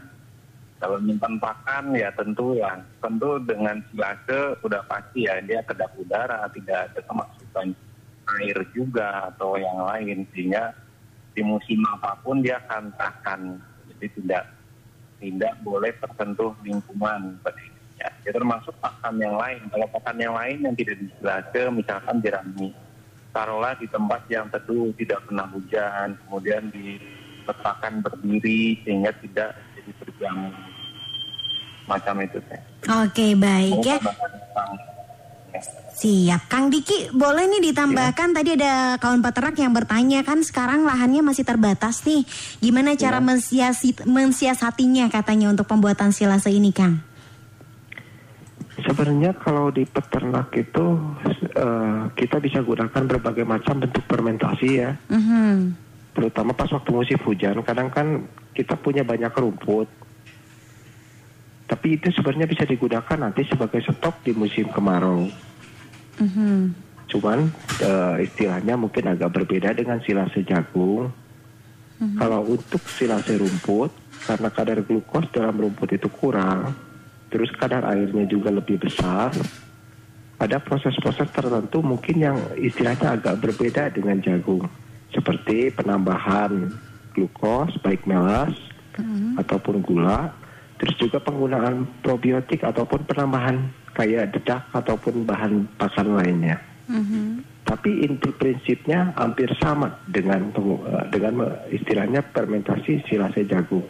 [0.80, 6.48] Kalau nyimpan pakan ya tentu ya tentu dengan silase udah pasti ya dia kedap udara
[6.56, 7.76] tidak ada kemasukan
[8.40, 10.72] air juga atau yang lain sehingga
[11.36, 13.42] di musim apa pun dia akan tahan
[13.92, 14.44] jadi tidak
[15.20, 18.10] tidak boleh tersentuh lingkungan pada intinya.
[18.24, 19.60] Ya, termasuk pakan yang lain.
[19.68, 22.72] Kalau pakan yang lain yang tidak disilase, misalkan jerami,
[23.36, 26.72] taruhlah di tempat yang teduh, tidak kena hujan, kemudian
[27.50, 30.54] diletakkan berdiri sehingga tidak jadi berjamur.
[31.90, 32.62] Macam itu teh.
[32.86, 33.98] Oke baik ya.
[33.98, 35.66] Ya.
[36.00, 41.20] Siap, Kang Diki boleh nih ditambahkan tadi ada kawan peternak yang bertanya kan sekarang lahannya
[41.20, 42.24] masih terbatas nih,
[42.64, 47.04] gimana cara mensiasi- mensiasatinya katanya untuk pembuatan silase ini, Kang?
[48.80, 50.86] Sebenarnya kalau di peternak itu
[51.52, 55.89] eh, kita bisa gunakan berbagai macam bentuk fermentasi ya, Mhm.
[56.14, 57.62] Terutama pas waktu musim hujan.
[57.62, 59.88] Kadang kan kita punya banyak rumput,
[61.70, 65.30] tapi itu sebenarnya bisa digunakan nanti sebagai stok di musim kemarau.
[66.20, 66.74] Mhm.
[67.10, 67.50] Cuman
[67.82, 71.10] eh, istilahnya mungkin agak berbeda dengan silase jagung.
[72.00, 73.92] Kalau untuk silase rumput,
[74.24, 76.72] karena kadar glukos dalam rumput itu kurang,
[77.28, 79.36] terus kadar airnya juga lebih besar,
[80.40, 84.64] ada proses-proses tertentu mungkin yang istilahnya agak berbeda dengan jagung.
[85.10, 86.70] Seperti penambahan
[87.18, 88.54] glukos, baik melas
[89.40, 90.32] ataupun gula,
[90.76, 96.60] terus juga penggunaan probiotik ataupun penambahan kayak dedak ataupun bahan pakan lainnya.
[96.88, 97.44] Mhm.
[97.68, 103.86] Tapi inti prinsipnya hampir sama dengan eh, dengan istilahnya fermentasi silase jagung.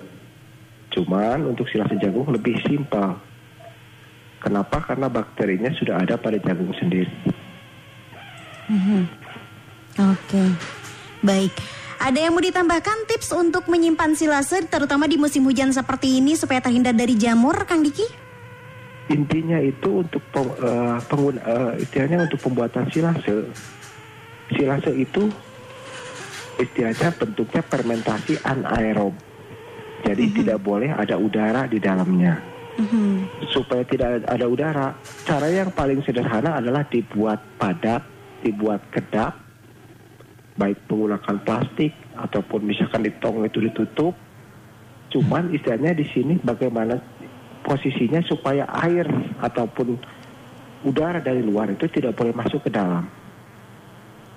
[0.92, 3.16] Cuman untuk silase jagung lebih simpel.
[4.40, 4.84] Kenapa?
[4.84, 7.12] Karena bakterinya sudah ada pada jagung sendiri.
[8.68, 9.02] Mhm.
[10.00, 10.44] Oke,
[11.24, 11.54] baik.
[12.00, 16.64] Ada yang mau ditambahkan tips untuk menyimpan silase terutama di musim hujan seperti ini supaya
[16.64, 18.08] terhindar dari jamur, Kang Diki?
[19.12, 23.52] Intinya itu untuk eh, pengguna eh, istilahnya untuk pembuatan silase.
[24.56, 25.28] Silase itu
[26.56, 29.12] istilahnya bentuknya fermentasi anaerob.
[30.08, 32.40] Jadi tidak boleh ada udara di dalamnya.
[33.52, 34.96] Supaya tidak ada udara,
[35.28, 38.08] cara yang paling sederhana adalah dibuat padat,
[38.40, 39.49] dibuat kedap,
[40.60, 44.12] baik menggunakan plastik ataupun misalkan di tong itu ditutup.
[45.10, 47.00] Cuman istilahnya di sini bagaimana
[47.64, 49.08] posisinya supaya air
[49.40, 49.96] ataupun
[50.84, 53.08] udara dari luar itu tidak boleh masuk ke dalam.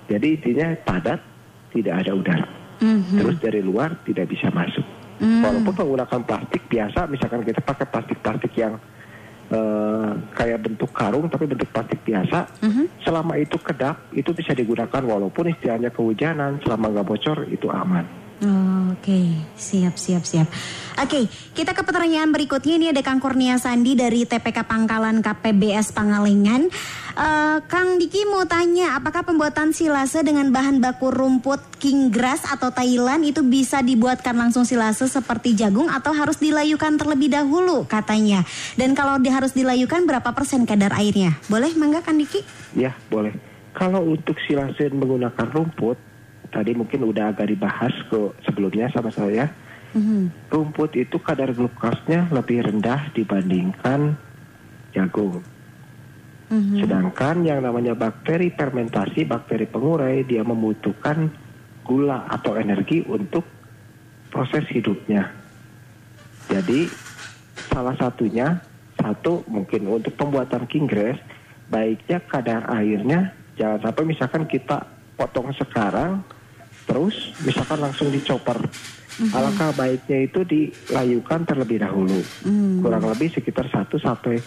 [0.07, 1.19] Jadi intinya padat,
[1.75, 2.47] tidak ada udara.
[3.15, 4.83] Terus dari luar tidak bisa masuk.
[5.23, 8.75] Walaupun menggunakan plastik biasa, misalkan kita pakai plastik-plastik yang
[9.53, 12.49] eh, kayak bentuk karung tapi bentuk plastik biasa,
[13.05, 18.22] selama itu kedap itu bisa digunakan walaupun istilahnya kehujanan, selama nggak bocor itu aman.
[18.43, 20.51] Oke, siap, siap, siap.
[20.99, 22.75] Oke, kita ke pertanyaan berikutnya.
[22.75, 26.67] Ini ada Kang Kurnia Sandi dari TPK Pangkalan KPBS Pangalengan.
[27.13, 32.67] Eh, Kang Diki mau tanya, apakah pembuatan silase dengan bahan baku rumput king grass atau
[32.67, 38.43] Thailand itu bisa dibuatkan langsung silase seperti jagung atau harus dilayukan terlebih dahulu katanya?
[38.75, 41.39] Dan kalau harus dilayukan berapa persen kadar airnya?
[41.47, 42.43] Boleh mangga Kang Diki?
[42.75, 43.31] Ya, boleh.
[43.71, 46.12] Kalau untuk silase menggunakan rumput,
[46.53, 49.49] tadi mungkin udah agak dibahas ke sebelumnya sama saya.
[50.49, 54.13] Rumput itu kadar glukosnya lebih rendah dibandingkan
[54.93, 55.41] jagung.
[56.53, 61.33] Sedangkan yang namanya bakteri fermentasi, bakteri pengurai, dia membutuhkan
[61.81, 63.41] gula atau energi untuk
[64.29, 65.33] proses hidupnya.
[66.49, 66.89] Jadi
[67.73, 68.61] salah satunya
[69.01, 71.17] satu mungkin untuk pembuatan king grass
[71.67, 74.85] baiknya kadar airnya jangan sampai misalkan kita
[75.17, 76.21] potong sekarang
[76.85, 78.59] terus misalkan langsung dicoper.
[79.29, 82.17] Alangkah baiknya itu dilayukan terlebih dahulu.
[82.81, 84.41] Kurang lebih sekitar 1 sampai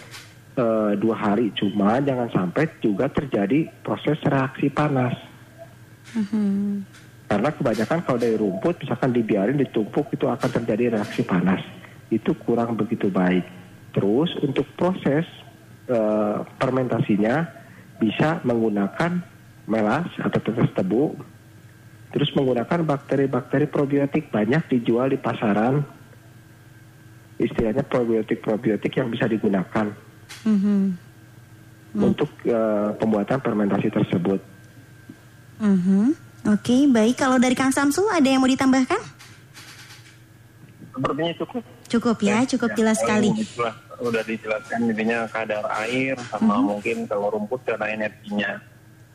[0.59, 1.55] eh, dua hari.
[1.55, 5.15] Cuma jangan sampai juga terjadi proses reaksi panas.
[7.27, 11.63] Karena kebanyakan kalau dari rumput misalkan dibiarin ditumpuk itu akan terjadi reaksi panas.
[12.11, 13.43] Itu kurang begitu baik.
[13.95, 15.23] Terus untuk proses
[15.87, 17.47] eh, fermentasinya
[18.03, 19.23] bisa menggunakan
[19.67, 21.15] melas atau tetes tebu.
[22.07, 25.83] Terus menggunakan bakteri-bakteri probiotik banyak dijual di pasaran.
[27.37, 29.93] Istilahnya probiotik-probiotik yang bisa digunakan
[31.93, 34.41] untuk eh, pembuatan fermentasi tersebut.
[35.61, 36.17] Mhm.
[36.47, 37.19] Oke, baik.
[37.19, 39.01] Kalau dari Kang Samsul ada yang mau ditambahkan?
[40.95, 41.63] Sepertinya cukup.
[41.87, 43.29] Cukup ya, cukup jelas sekali.
[43.35, 48.61] Itulah, udah dijelaskan intinya kadar air sama mungkin kalau rumput karena energinya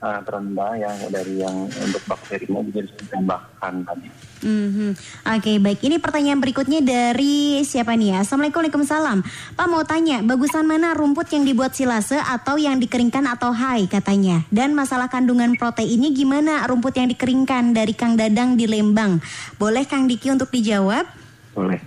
[0.03, 4.09] uh, terendah yang dari yang untuk bakterinya juga bisa ditambahkan tadi.
[4.43, 4.91] Mhm.
[5.39, 5.79] Oke, baik.
[5.87, 8.27] Ini pertanyaan berikutnya dari siapa nih ya?
[8.27, 9.19] Assalamualaikum Waalaikumsalam.
[9.55, 14.43] Pak mau tanya, bagusan mana rumput yang dibuat silase atau yang dikeringkan atau hai katanya?
[14.51, 19.23] Dan masalah kandungan proteinnya gimana rumput yang dikeringkan dari Kang Dadang di Lembang?
[19.57, 21.07] Boleh Kang Diki untuk dijawab?
[21.55, 21.79] Boleh.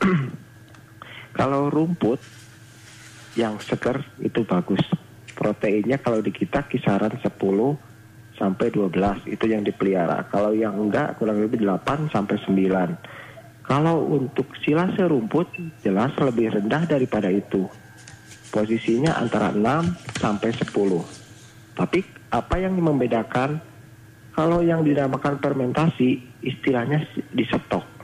[1.38, 2.22] kalau rumput
[3.34, 4.80] yang segar itu bagus.
[5.34, 7.26] Proteinnya kalau di kita kisaran 10
[8.38, 10.26] sampai 12 itu yang dipelihara.
[10.30, 13.66] Kalau yang enggak kurang lebih 8 sampai 9.
[13.66, 15.50] Kalau untuk silase rumput
[15.82, 17.66] jelas lebih rendah daripada itu.
[18.54, 21.02] Posisinya antara 6 sampai 10.
[21.74, 23.58] Tapi apa yang membedakan
[24.34, 27.94] kalau yang dinamakan fermentasi istilahnya disetok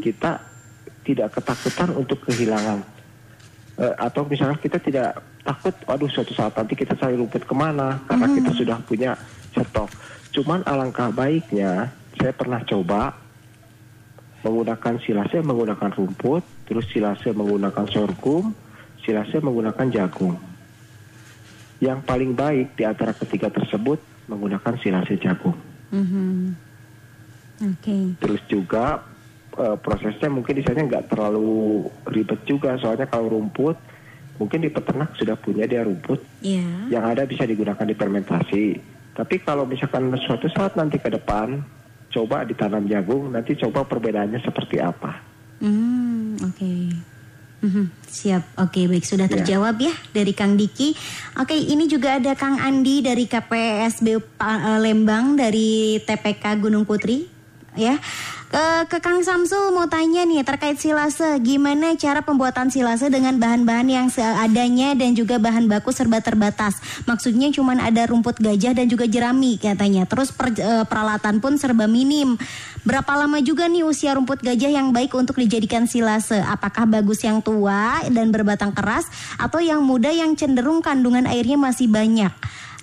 [0.00, 0.40] kita
[1.04, 2.80] tidak ketakutan untuk kehilangan
[3.74, 7.98] Eh, atau misalkan kita tidak takut waduh suatu saat nanti kita cari rumput ke mana
[8.06, 9.18] karena kita sudah punya
[9.50, 9.90] stok
[10.30, 13.18] cuman alangkah baiknya saya pernah coba
[14.46, 18.54] menggunakan silase menggunakan rumput terus silase menggunakan sorghum
[19.02, 20.38] silase menggunakan jagung
[21.82, 23.98] yang paling baik di antara ketiga tersebut
[24.30, 25.58] menggunakan silase jagung
[25.90, 26.54] Mhm.
[27.62, 27.98] Oke.
[28.18, 29.13] Terus juga
[29.56, 33.76] eh, prosesnya mungkin di sana nggak terlalu ribet juga soalnya kalau rumput
[34.34, 36.66] mungkin di peternak sudah punya dia rumput Ya.
[36.90, 38.64] yang ada bisa digunakan di fermentasi.
[39.14, 41.62] Tapi kalau misalkan suatu saat nanti ke depan
[42.10, 45.22] coba ditanam jagung nanti coba perbedaannya seperti apa.
[45.62, 46.72] Hmm, oke.
[47.64, 50.92] Mhm, Siap, oke baik sudah terjawab ya dari Kang Diki.
[51.40, 57.24] Oke ini juga ada Kang Andi dari KPSB eh, Lembang dari TPK Gunung Putri
[57.72, 57.96] ya.
[58.44, 63.88] Ke, ke Kang Samsul mau tanya nih terkait silase, gimana cara pembuatan silase dengan bahan-bahan
[63.88, 66.78] yang seadanya dan juga bahan baku serba terbatas.
[67.08, 70.06] Maksudnya cuman ada rumput gajah dan juga jerami katanya.
[70.06, 72.38] Terus per- eh, peralatan pun serba minim.
[72.84, 76.36] Berapa lama juga nih usia rumput gajah yang baik untuk dijadikan silase?
[76.36, 79.08] Apakah bagus yang tua dan berbatang keras
[79.40, 82.30] atau yang muda yang cenderung kandungan airnya masih banyak?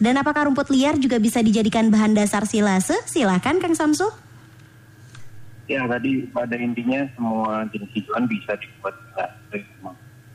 [0.01, 2.97] Dan apakah rumput liar juga bisa dijadikan bahan dasar silase?
[3.05, 4.09] Silahkan Kang Samsul.
[5.71, 8.91] Ya tadi pada intinya semua jenis hijauan bisa dibuat.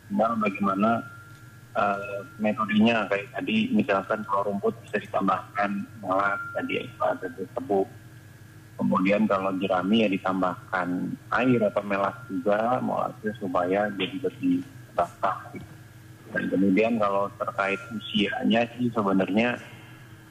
[0.08, 1.04] Tinggal bagaimana
[1.76, 7.84] eh, metodenya kayak tadi misalkan kalau rumput bisa ditambahkan melas tadi ada tebu.
[8.80, 10.88] Kemudian kalau jerami ya ditambahkan
[11.36, 14.64] air atau melas juga molasnya supaya jadi lebih
[14.96, 15.36] basah.
[15.52, 15.72] gitu.
[16.32, 19.60] Dan kemudian kalau terkait usianya sih sebenarnya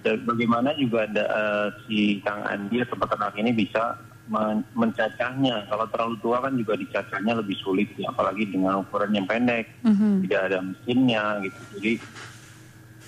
[0.01, 5.69] bagaimana juga ada eh, si Kang Andi atau peternak ini bisa men- mencacahnya.
[5.69, 9.69] Kalau terlalu tua kan juga dicacahnya lebih sulit ya, apalagi dengan ukuran yang pendek,
[10.25, 11.61] tidak ada mesinnya gitu.
[11.77, 11.93] Jadi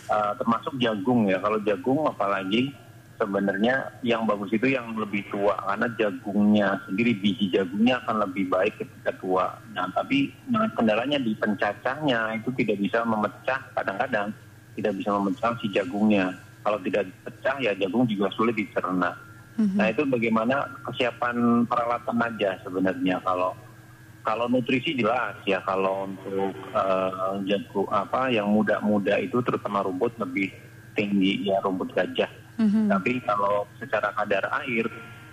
[0.09, 1.37] eh, termasuk jagung ya.
[1.41, 2.73] Kalau jagung apalagi
[3.17, 8.77] sebenarnya yang bagus itu yang lebih tua karena jagungnya sendiri biji jagungnya akan lebih baik
[8.77, 9.57] ketika tua.
[9.73, 14.29] Nah tapi nah, kendalanya di pencacahnya itu tidak bisa memecah kadang-kadang
[14.77, 16.37] tidak bisa memecah si jagungnya.
[16.61, 19.26] Kalau tidak pecah ya jagung juga sulit dicerna.
[19.57, 23.57] Nah itu bagaimana kesiapan peralatan aja sebenarnya kalau
[24.21, 30.53] kalau nutrisi jelas ya kalau untuk eh, jagung apa yang muda-muda itu terutama rumput lebih
[30.93, 32.29] tinggi ya rumput gajah.
[32.89, 34.85] Tapi kalau secara kadar air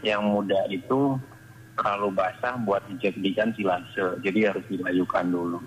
[0.04, 1.16] yang muda itu
[1.74, 4.20] terlalu basah buat dijadikan silase.
[4.22, 5.58] Jadi harus dilayukan dulu.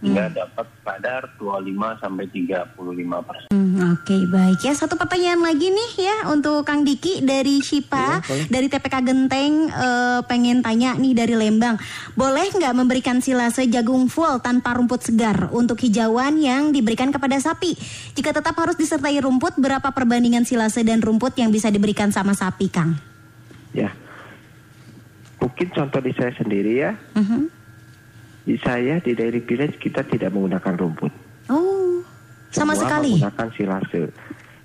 [0.00, 3.48] Hingga dapat kadar 25 sampai 35 persen.
[3.52, 8.68] Hmm, Oke baik ya satu pertanyaan lagi nih ya untuk Kang Diki dari Shipa dari
[8.72, 11.76] TPK Genteng eh, pengen tanya nih dari Lembang
[12.16, 17.76] boleh nggak memberikan silase jagung full tanpa rumput segar untuk hijauan yang diberikan kepada sapi
[18.16, 22.72] jika tetap harus disertai rumput berapa perbandingan silase dan rumput yang bisa diberikan sama sapi
[22.72, 22.96] Kang?
[23.76, 23.92] Ya.
[25.40, 26.92] Mungkin contoh di saya sendiri ya.
[27.16, 27.59] Mhm.
[28.50, 31.14] Di saya di Dairy Village kita tidak menggunakan rumput.
[31.54, 32.02] Oh
[32.50, 33.10] sama Semua sekali.
[33.14, 34.02] menggunakan silase.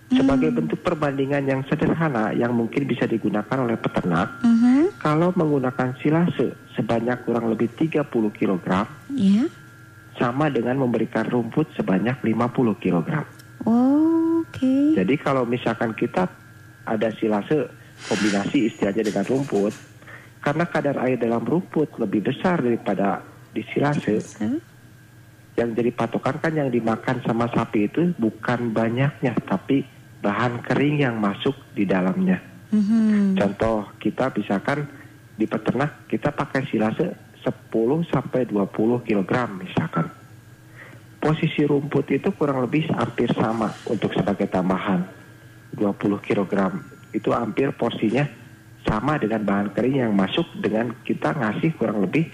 [0.09, 4.97] Sebagai bentuk perbandingan yang sederhana yang mungkin bisa digunakan oleh peternak, Mhm.
[4.97, 9.45] kalau menggunakan silase sebanyak kurang lebih 30 kg Ya.
[10.17, 13.21] sama dengan memberikan rumput sebanyak 50 kg.
[13.69, 14.97] Oh, Oke.
[14.97, 16.25] Jadi kalau misalkan kita
[16.89, 17.69] ada silase
[18.09, 19.73] kombinasi istilahnya dengan rumput,
[20.41, 24.19] karena kadar air dalam rumput lebih besar daripada di silase,
[25.55, 29.87] yang jadi patokan kan yang dimakan sama sapi itu bukan banyaknya, tapi
[30.19, 32.43] bahan kering yang masuk di dalamnya.
[32.75, 33.39] Mhm.
[33.39, 34.83] Contoh kita misalkan
[35.39, 40.11] di peternak kita pakai silase 10 sampai 20 kg misalkan.
[41.21, 45.07] Posisi rumput itu kurang lebih hampir sama untuk sebagai tambahan
[45.73, 46.75] 20 kg.
[47.15, 48.27] Itu hampir porsinya
[48.85, 52.29] sama dengan bahan kering yang masuk dengan kita ngasih kurang lebih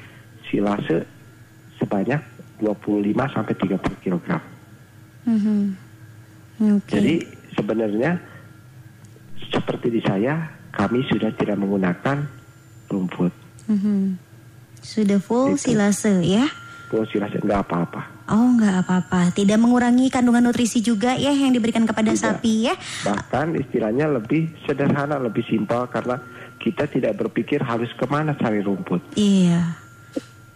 [0.52, 1.08] silase
[1.80, 2.20] sebanyak
[2.60, 4.28] 25 sampai 30 kg.
[5.26, 5.60] Mhm.
[6.78, 6.94] Oke.
[6.94, 7.16] Jadi
[7.58, 8.22] sebenarnya
[9.50, 12.28] seperti di saya, kami sudah tidak menggunakan
[12.86, 13.34] rumput.
[13.66, 14.20] Mhm.
[14.82, 15.74] Sudah full Gitu.
[15.74, 16.46] silase ya?
[16.92, 18.02] Kalau silase nggak apa-apa.
[18.32, 22.20] Oh nggak apa-apa, tidak mengurangi kandungan nutrisi juga ya yang diberikan kepada Tidak.
[22.22, 22.76] sapi ya?
[23.04, 26.20] Bahkan istilahnya lebih sederhana, lebih simpel karena
[26.60, 29.02] kita tidak berpikir harus ke mana cari rumput.
[29.16, 29.81] Iya.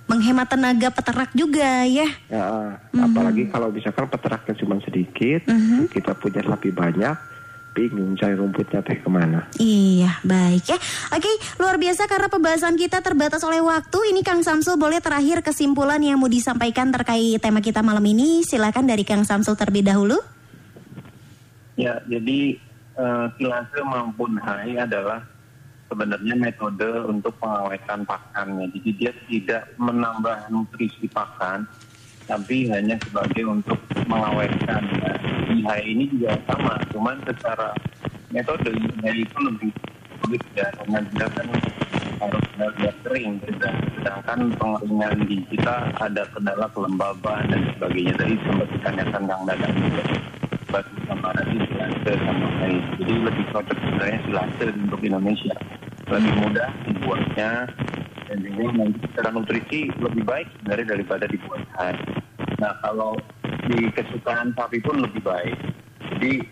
[0.05, 2.05] Menghemat tenaga peternak juga ya.
[2.29, 5.89] Ya, Apalagi kalau misalkan peternaknya cuma sedikit, Mhm.
[5.89, 7.17] kita punya sapi banyak,
[7.73, 9.49] bingung cari rumputnya teh ke mana.
[9.57, 10.77] Iya, baik ya.
[11.09, 11.27] Oke,
[11.57, 14.13] luar biasa karena pembahasan kita terbatas oleh waktu.
[14.13, 18.45] Ini Kang Samsul boleh terakhir kesimpulan yang mau disampaikan terkait tema kita malam ini.
[18.45, 20.21] Silakan dari Kang Samsul terlebih dahulu.
[21.75, 22.55] Ya, jadi
[22.95, 25.19] eh, silase maupun hai adalah
[25.89, 28.69] sebenarnya metode untuk pengawetan pakannya.
[28.73, 31.65] Jadi dia tidak menambah nutrisi pakan,
[32.25, 33.79] tapi hanya sebagai untuk
[34.09, 34.81] mengawetkan.
[35.65, 37.73] Nah, ini juga sama, cuman secara
[38.33, 38.69] metode
[39.05, 39.71] hai itu lebih
[40.21, 41.47] sulit ya, karena dia kan
[42.21, 43.33] harus benar-benar kering.
[43.45, 48.13] Sedang- Sedangkan pengeringan di kita ada kendala kelembaban dan sebagainya.
[48.21, 50.03] Tadi sempat ditanyakan Kang Dadang juga
[50.75, 52.83] batu sama nasi silase sama air.
[52.99, 55.55] Jadi lebih cocok sebenarnya silase untuk Indonesia.
[56.11, 57.51] Lebih mudah dibuatnya,
[58.27, 61.93] dan juga nanti secara nutrisi lebih baik sebenarnya daripada di buatan.
[62.59, 63.15] Nah kalau
[63.71, 65.55] di kesukaan sapi pun lebih baik.
[66.11, 66.43] Jadi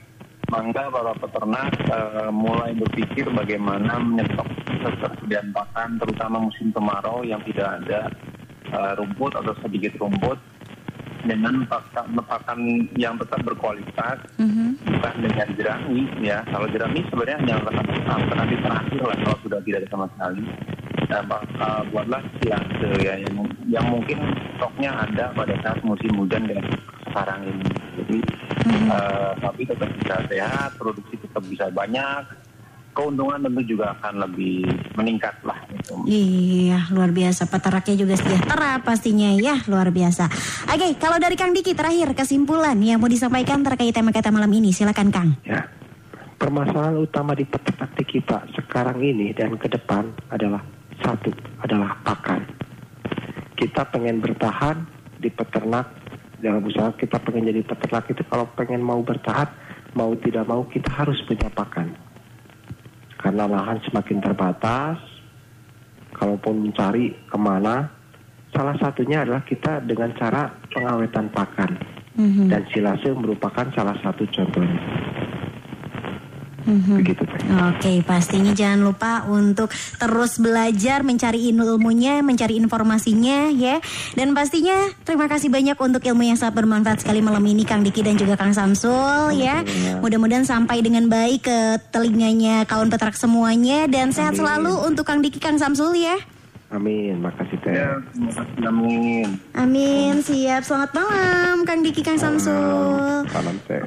[0.48, 4.48] mangga para peternak eh, mulai berpikir bagaimana menyetok
[4.80, 8.00] ketersediaan pakan terutama musim kemarau yang tidak ada
[8.72, 10.40] eh, rumput atau sedikit rumput
[11.24, 14.76] dengan pakan, yang tetap berkualitas Mhm.
[14.84, 16.44] bukan dengan jerami ya.
[16.52, 17.56] Kalau jerami sebenarnya hanya
[18.12, 20.44] alternatif terakhir lah kalau sudah tidak ada sama sekali.
[21.04, 21.22] Nah,
[21.60, 23.36] uh, buatlah silase ya yang,
[23.68, 24.18] yang mungkin
[24.58, 26.66] stoknya ada pada saat musim hujan kayak
[27.12, 27.68] sekarang ini.
[28.02, 28.18] Jadi
[28.90, 32.24] uh, tapi tetap bisa sehat produksi tetap bisa banyak
[32.94, 36.06] keuntungan tentu juga akan lebih meningkat lah gitu.
[36.06, 37.50] Iya, luar biasa.
[37.50, 40.30] Peternaknya juga sejahtera pastinya ya, luar biasa.
[40.70, 44.70] Oke, kalau dari Kang Diki terakhir kesimpulan yang mau disampaikan terkait tema kita malam ini,
[44.70, 45.30] silakan Kang.
[45.44, 45.66] Ya,
[46.38, 50.62] permasalahan utama di peternak di kita sekarang ini dan ke depan adalah
[51.02, 51.34] satu,
[51.66, 52.46] adalah pakan.
[53.58, 54.86] Kita pengen bertahan
[55.18, 55.90] di peternak
[56.44, 59.48] dalam usaha kita pengen jadi peternak itu kalau pengen mau bertahan
[59.96, 62.13] mau tidak mau kita harus punya pakan.
[63.24, 65.00] Karena lahan semakin terbatas,
[66.12, 67.88] kalaupun mencari ke mana,
[68.52, 71.72] salah satunya adalah kita dengan cara pengawetan pakan.
[72.20, 72.52] Mhm.
[72.52, 74.80] Dan silase merupakan salah satu contohnya.
[76.64, 76.96] Mhm.
[77.04, 77.40] Begitu, Teh.
[77.74, 83.84] Oke, pastinya jangan lupa untuk terus belajar, mencari ilmunya, mencari informasinya ya.
[84.16, 88.02] Dan pastinya terima kasih banyak untuk ilmu yang sangat bermanfaat sekali malam ini Kang Diki
[88.02, 89.62] dan juga Kang Samsul ya.
[90.00, 91.60] Mudah-mudahan sampai dengan baik ke
[91.92, 96.16] telinganya kawan peternak semuanya dan sehat selalu untuk Kang Diki Kang Samsul ya.
[96.74, 97.70] Amin, makasih Teh.
[97.70, 98.02] Ya,
[98.66, 99.38] amin.
[99.54, 100.66] Amin, siap.
[100.66, 103.30] Selamat malam Kang Diki Kang Samsul.
[103.30, 103.78] Salam Teh.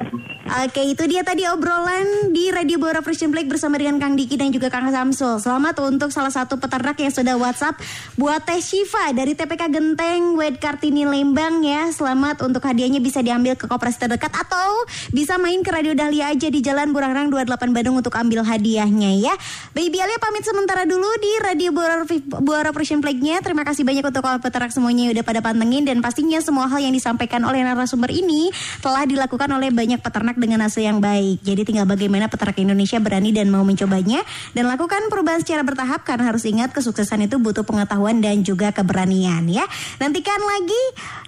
[0.47, 4.55] Oke, itu dia tadi obrolan di Radio Bora Fresh Black bersama dengan Kang Diki dan
[4.55, 5.43] juga Kang Samsul.
[5.43, 7.75] Selamat untuk salah satu peternak yang sudah WhatsApp
[8.15, 11.91] buat Teh Shiva dari TPK Genteng, Wed Kartini Lembang ya.
[11.91, 16.47] Selamat untuk hadiahnya bisa diambil ke koperasi terdekat atau bisa main ke Radio Dahlia aja
[16.47, 19.35] di Jalan Burangrang 28 Bandung untuk ambil hadiahnya ya.
[19.75, 22.07] Baby Alia pamit sementara dulu di Radio Bora,
[22.39, 23.41] Bora Fresh Black-nya.
[23.41, 26.77] Terima kasih banyak untuk kawan peternak semuanya yang udah pada pantengin dan pastinya semua hal
[26.77, 28.53] yang disampaikan oleh narasumber ini
[28.85, 31.41] telah dilakukan oleh banyak peternak dengan hasil yang baik.
[31.41, 34.21] Jadi tinggal bagaimana peternak Indonesia berani dan mau mencobanya
[34.53, 39.49] dan lakukan perubahan secara bertahap karena harus ingat kesuksesan itu butuh pengetahuan dan juga keberanian
[39.49, 39.65] ya.
[39.97, 40.83] Nantikan lagi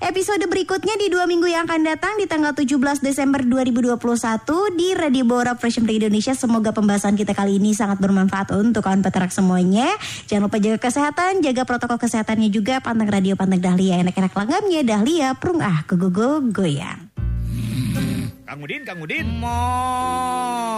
[0.06, 3.98] episode berikutnya di dua minggu yang akan datang di tanggal 17 Desember 2021
[4.78, 6.38] di Radio Bora Fresh Black Indonesia.
[6.38, 9.90] Semoga pembahasan kita kali ini sangat bermanfaat untuk kawan peternak semuanya.
[10.30, 12.80] Jangan lupa jaga kesehatan, jaga protokol kesehatannya juga.
[12.84, 17.10] Pantang radio, pantang Dahlia, enak-enak langgamnya Dahlia, prung ah, go-go-go, goyang.
[18.50, 19.28] Kang Udin, Kang Udin.
[19.38, 19.62] Mo.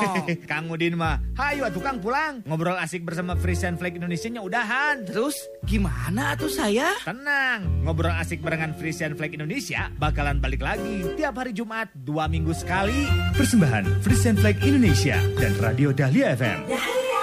[0.51, 2.43] Kang Udin mah, hayu atuh Kang pulang.
[2.43, 5.07] Ngobrol asik bersama Frisian Flag Indonesia-nya udahan.
[5.07, 6.91] Terus gimana tuh saya?
[7.07, 12.51] Tenang, ngobrol asik barengan Frisian Flag Indonesia bakalan balik lagi tiap hari Jumat dua minggu
[12.51, 13.07] sekali.
[13.39, 16.67] Persembahan Frisian Flag Indonesia dan Radio Dahlia FM.
[16.67, 17.20] Dahlia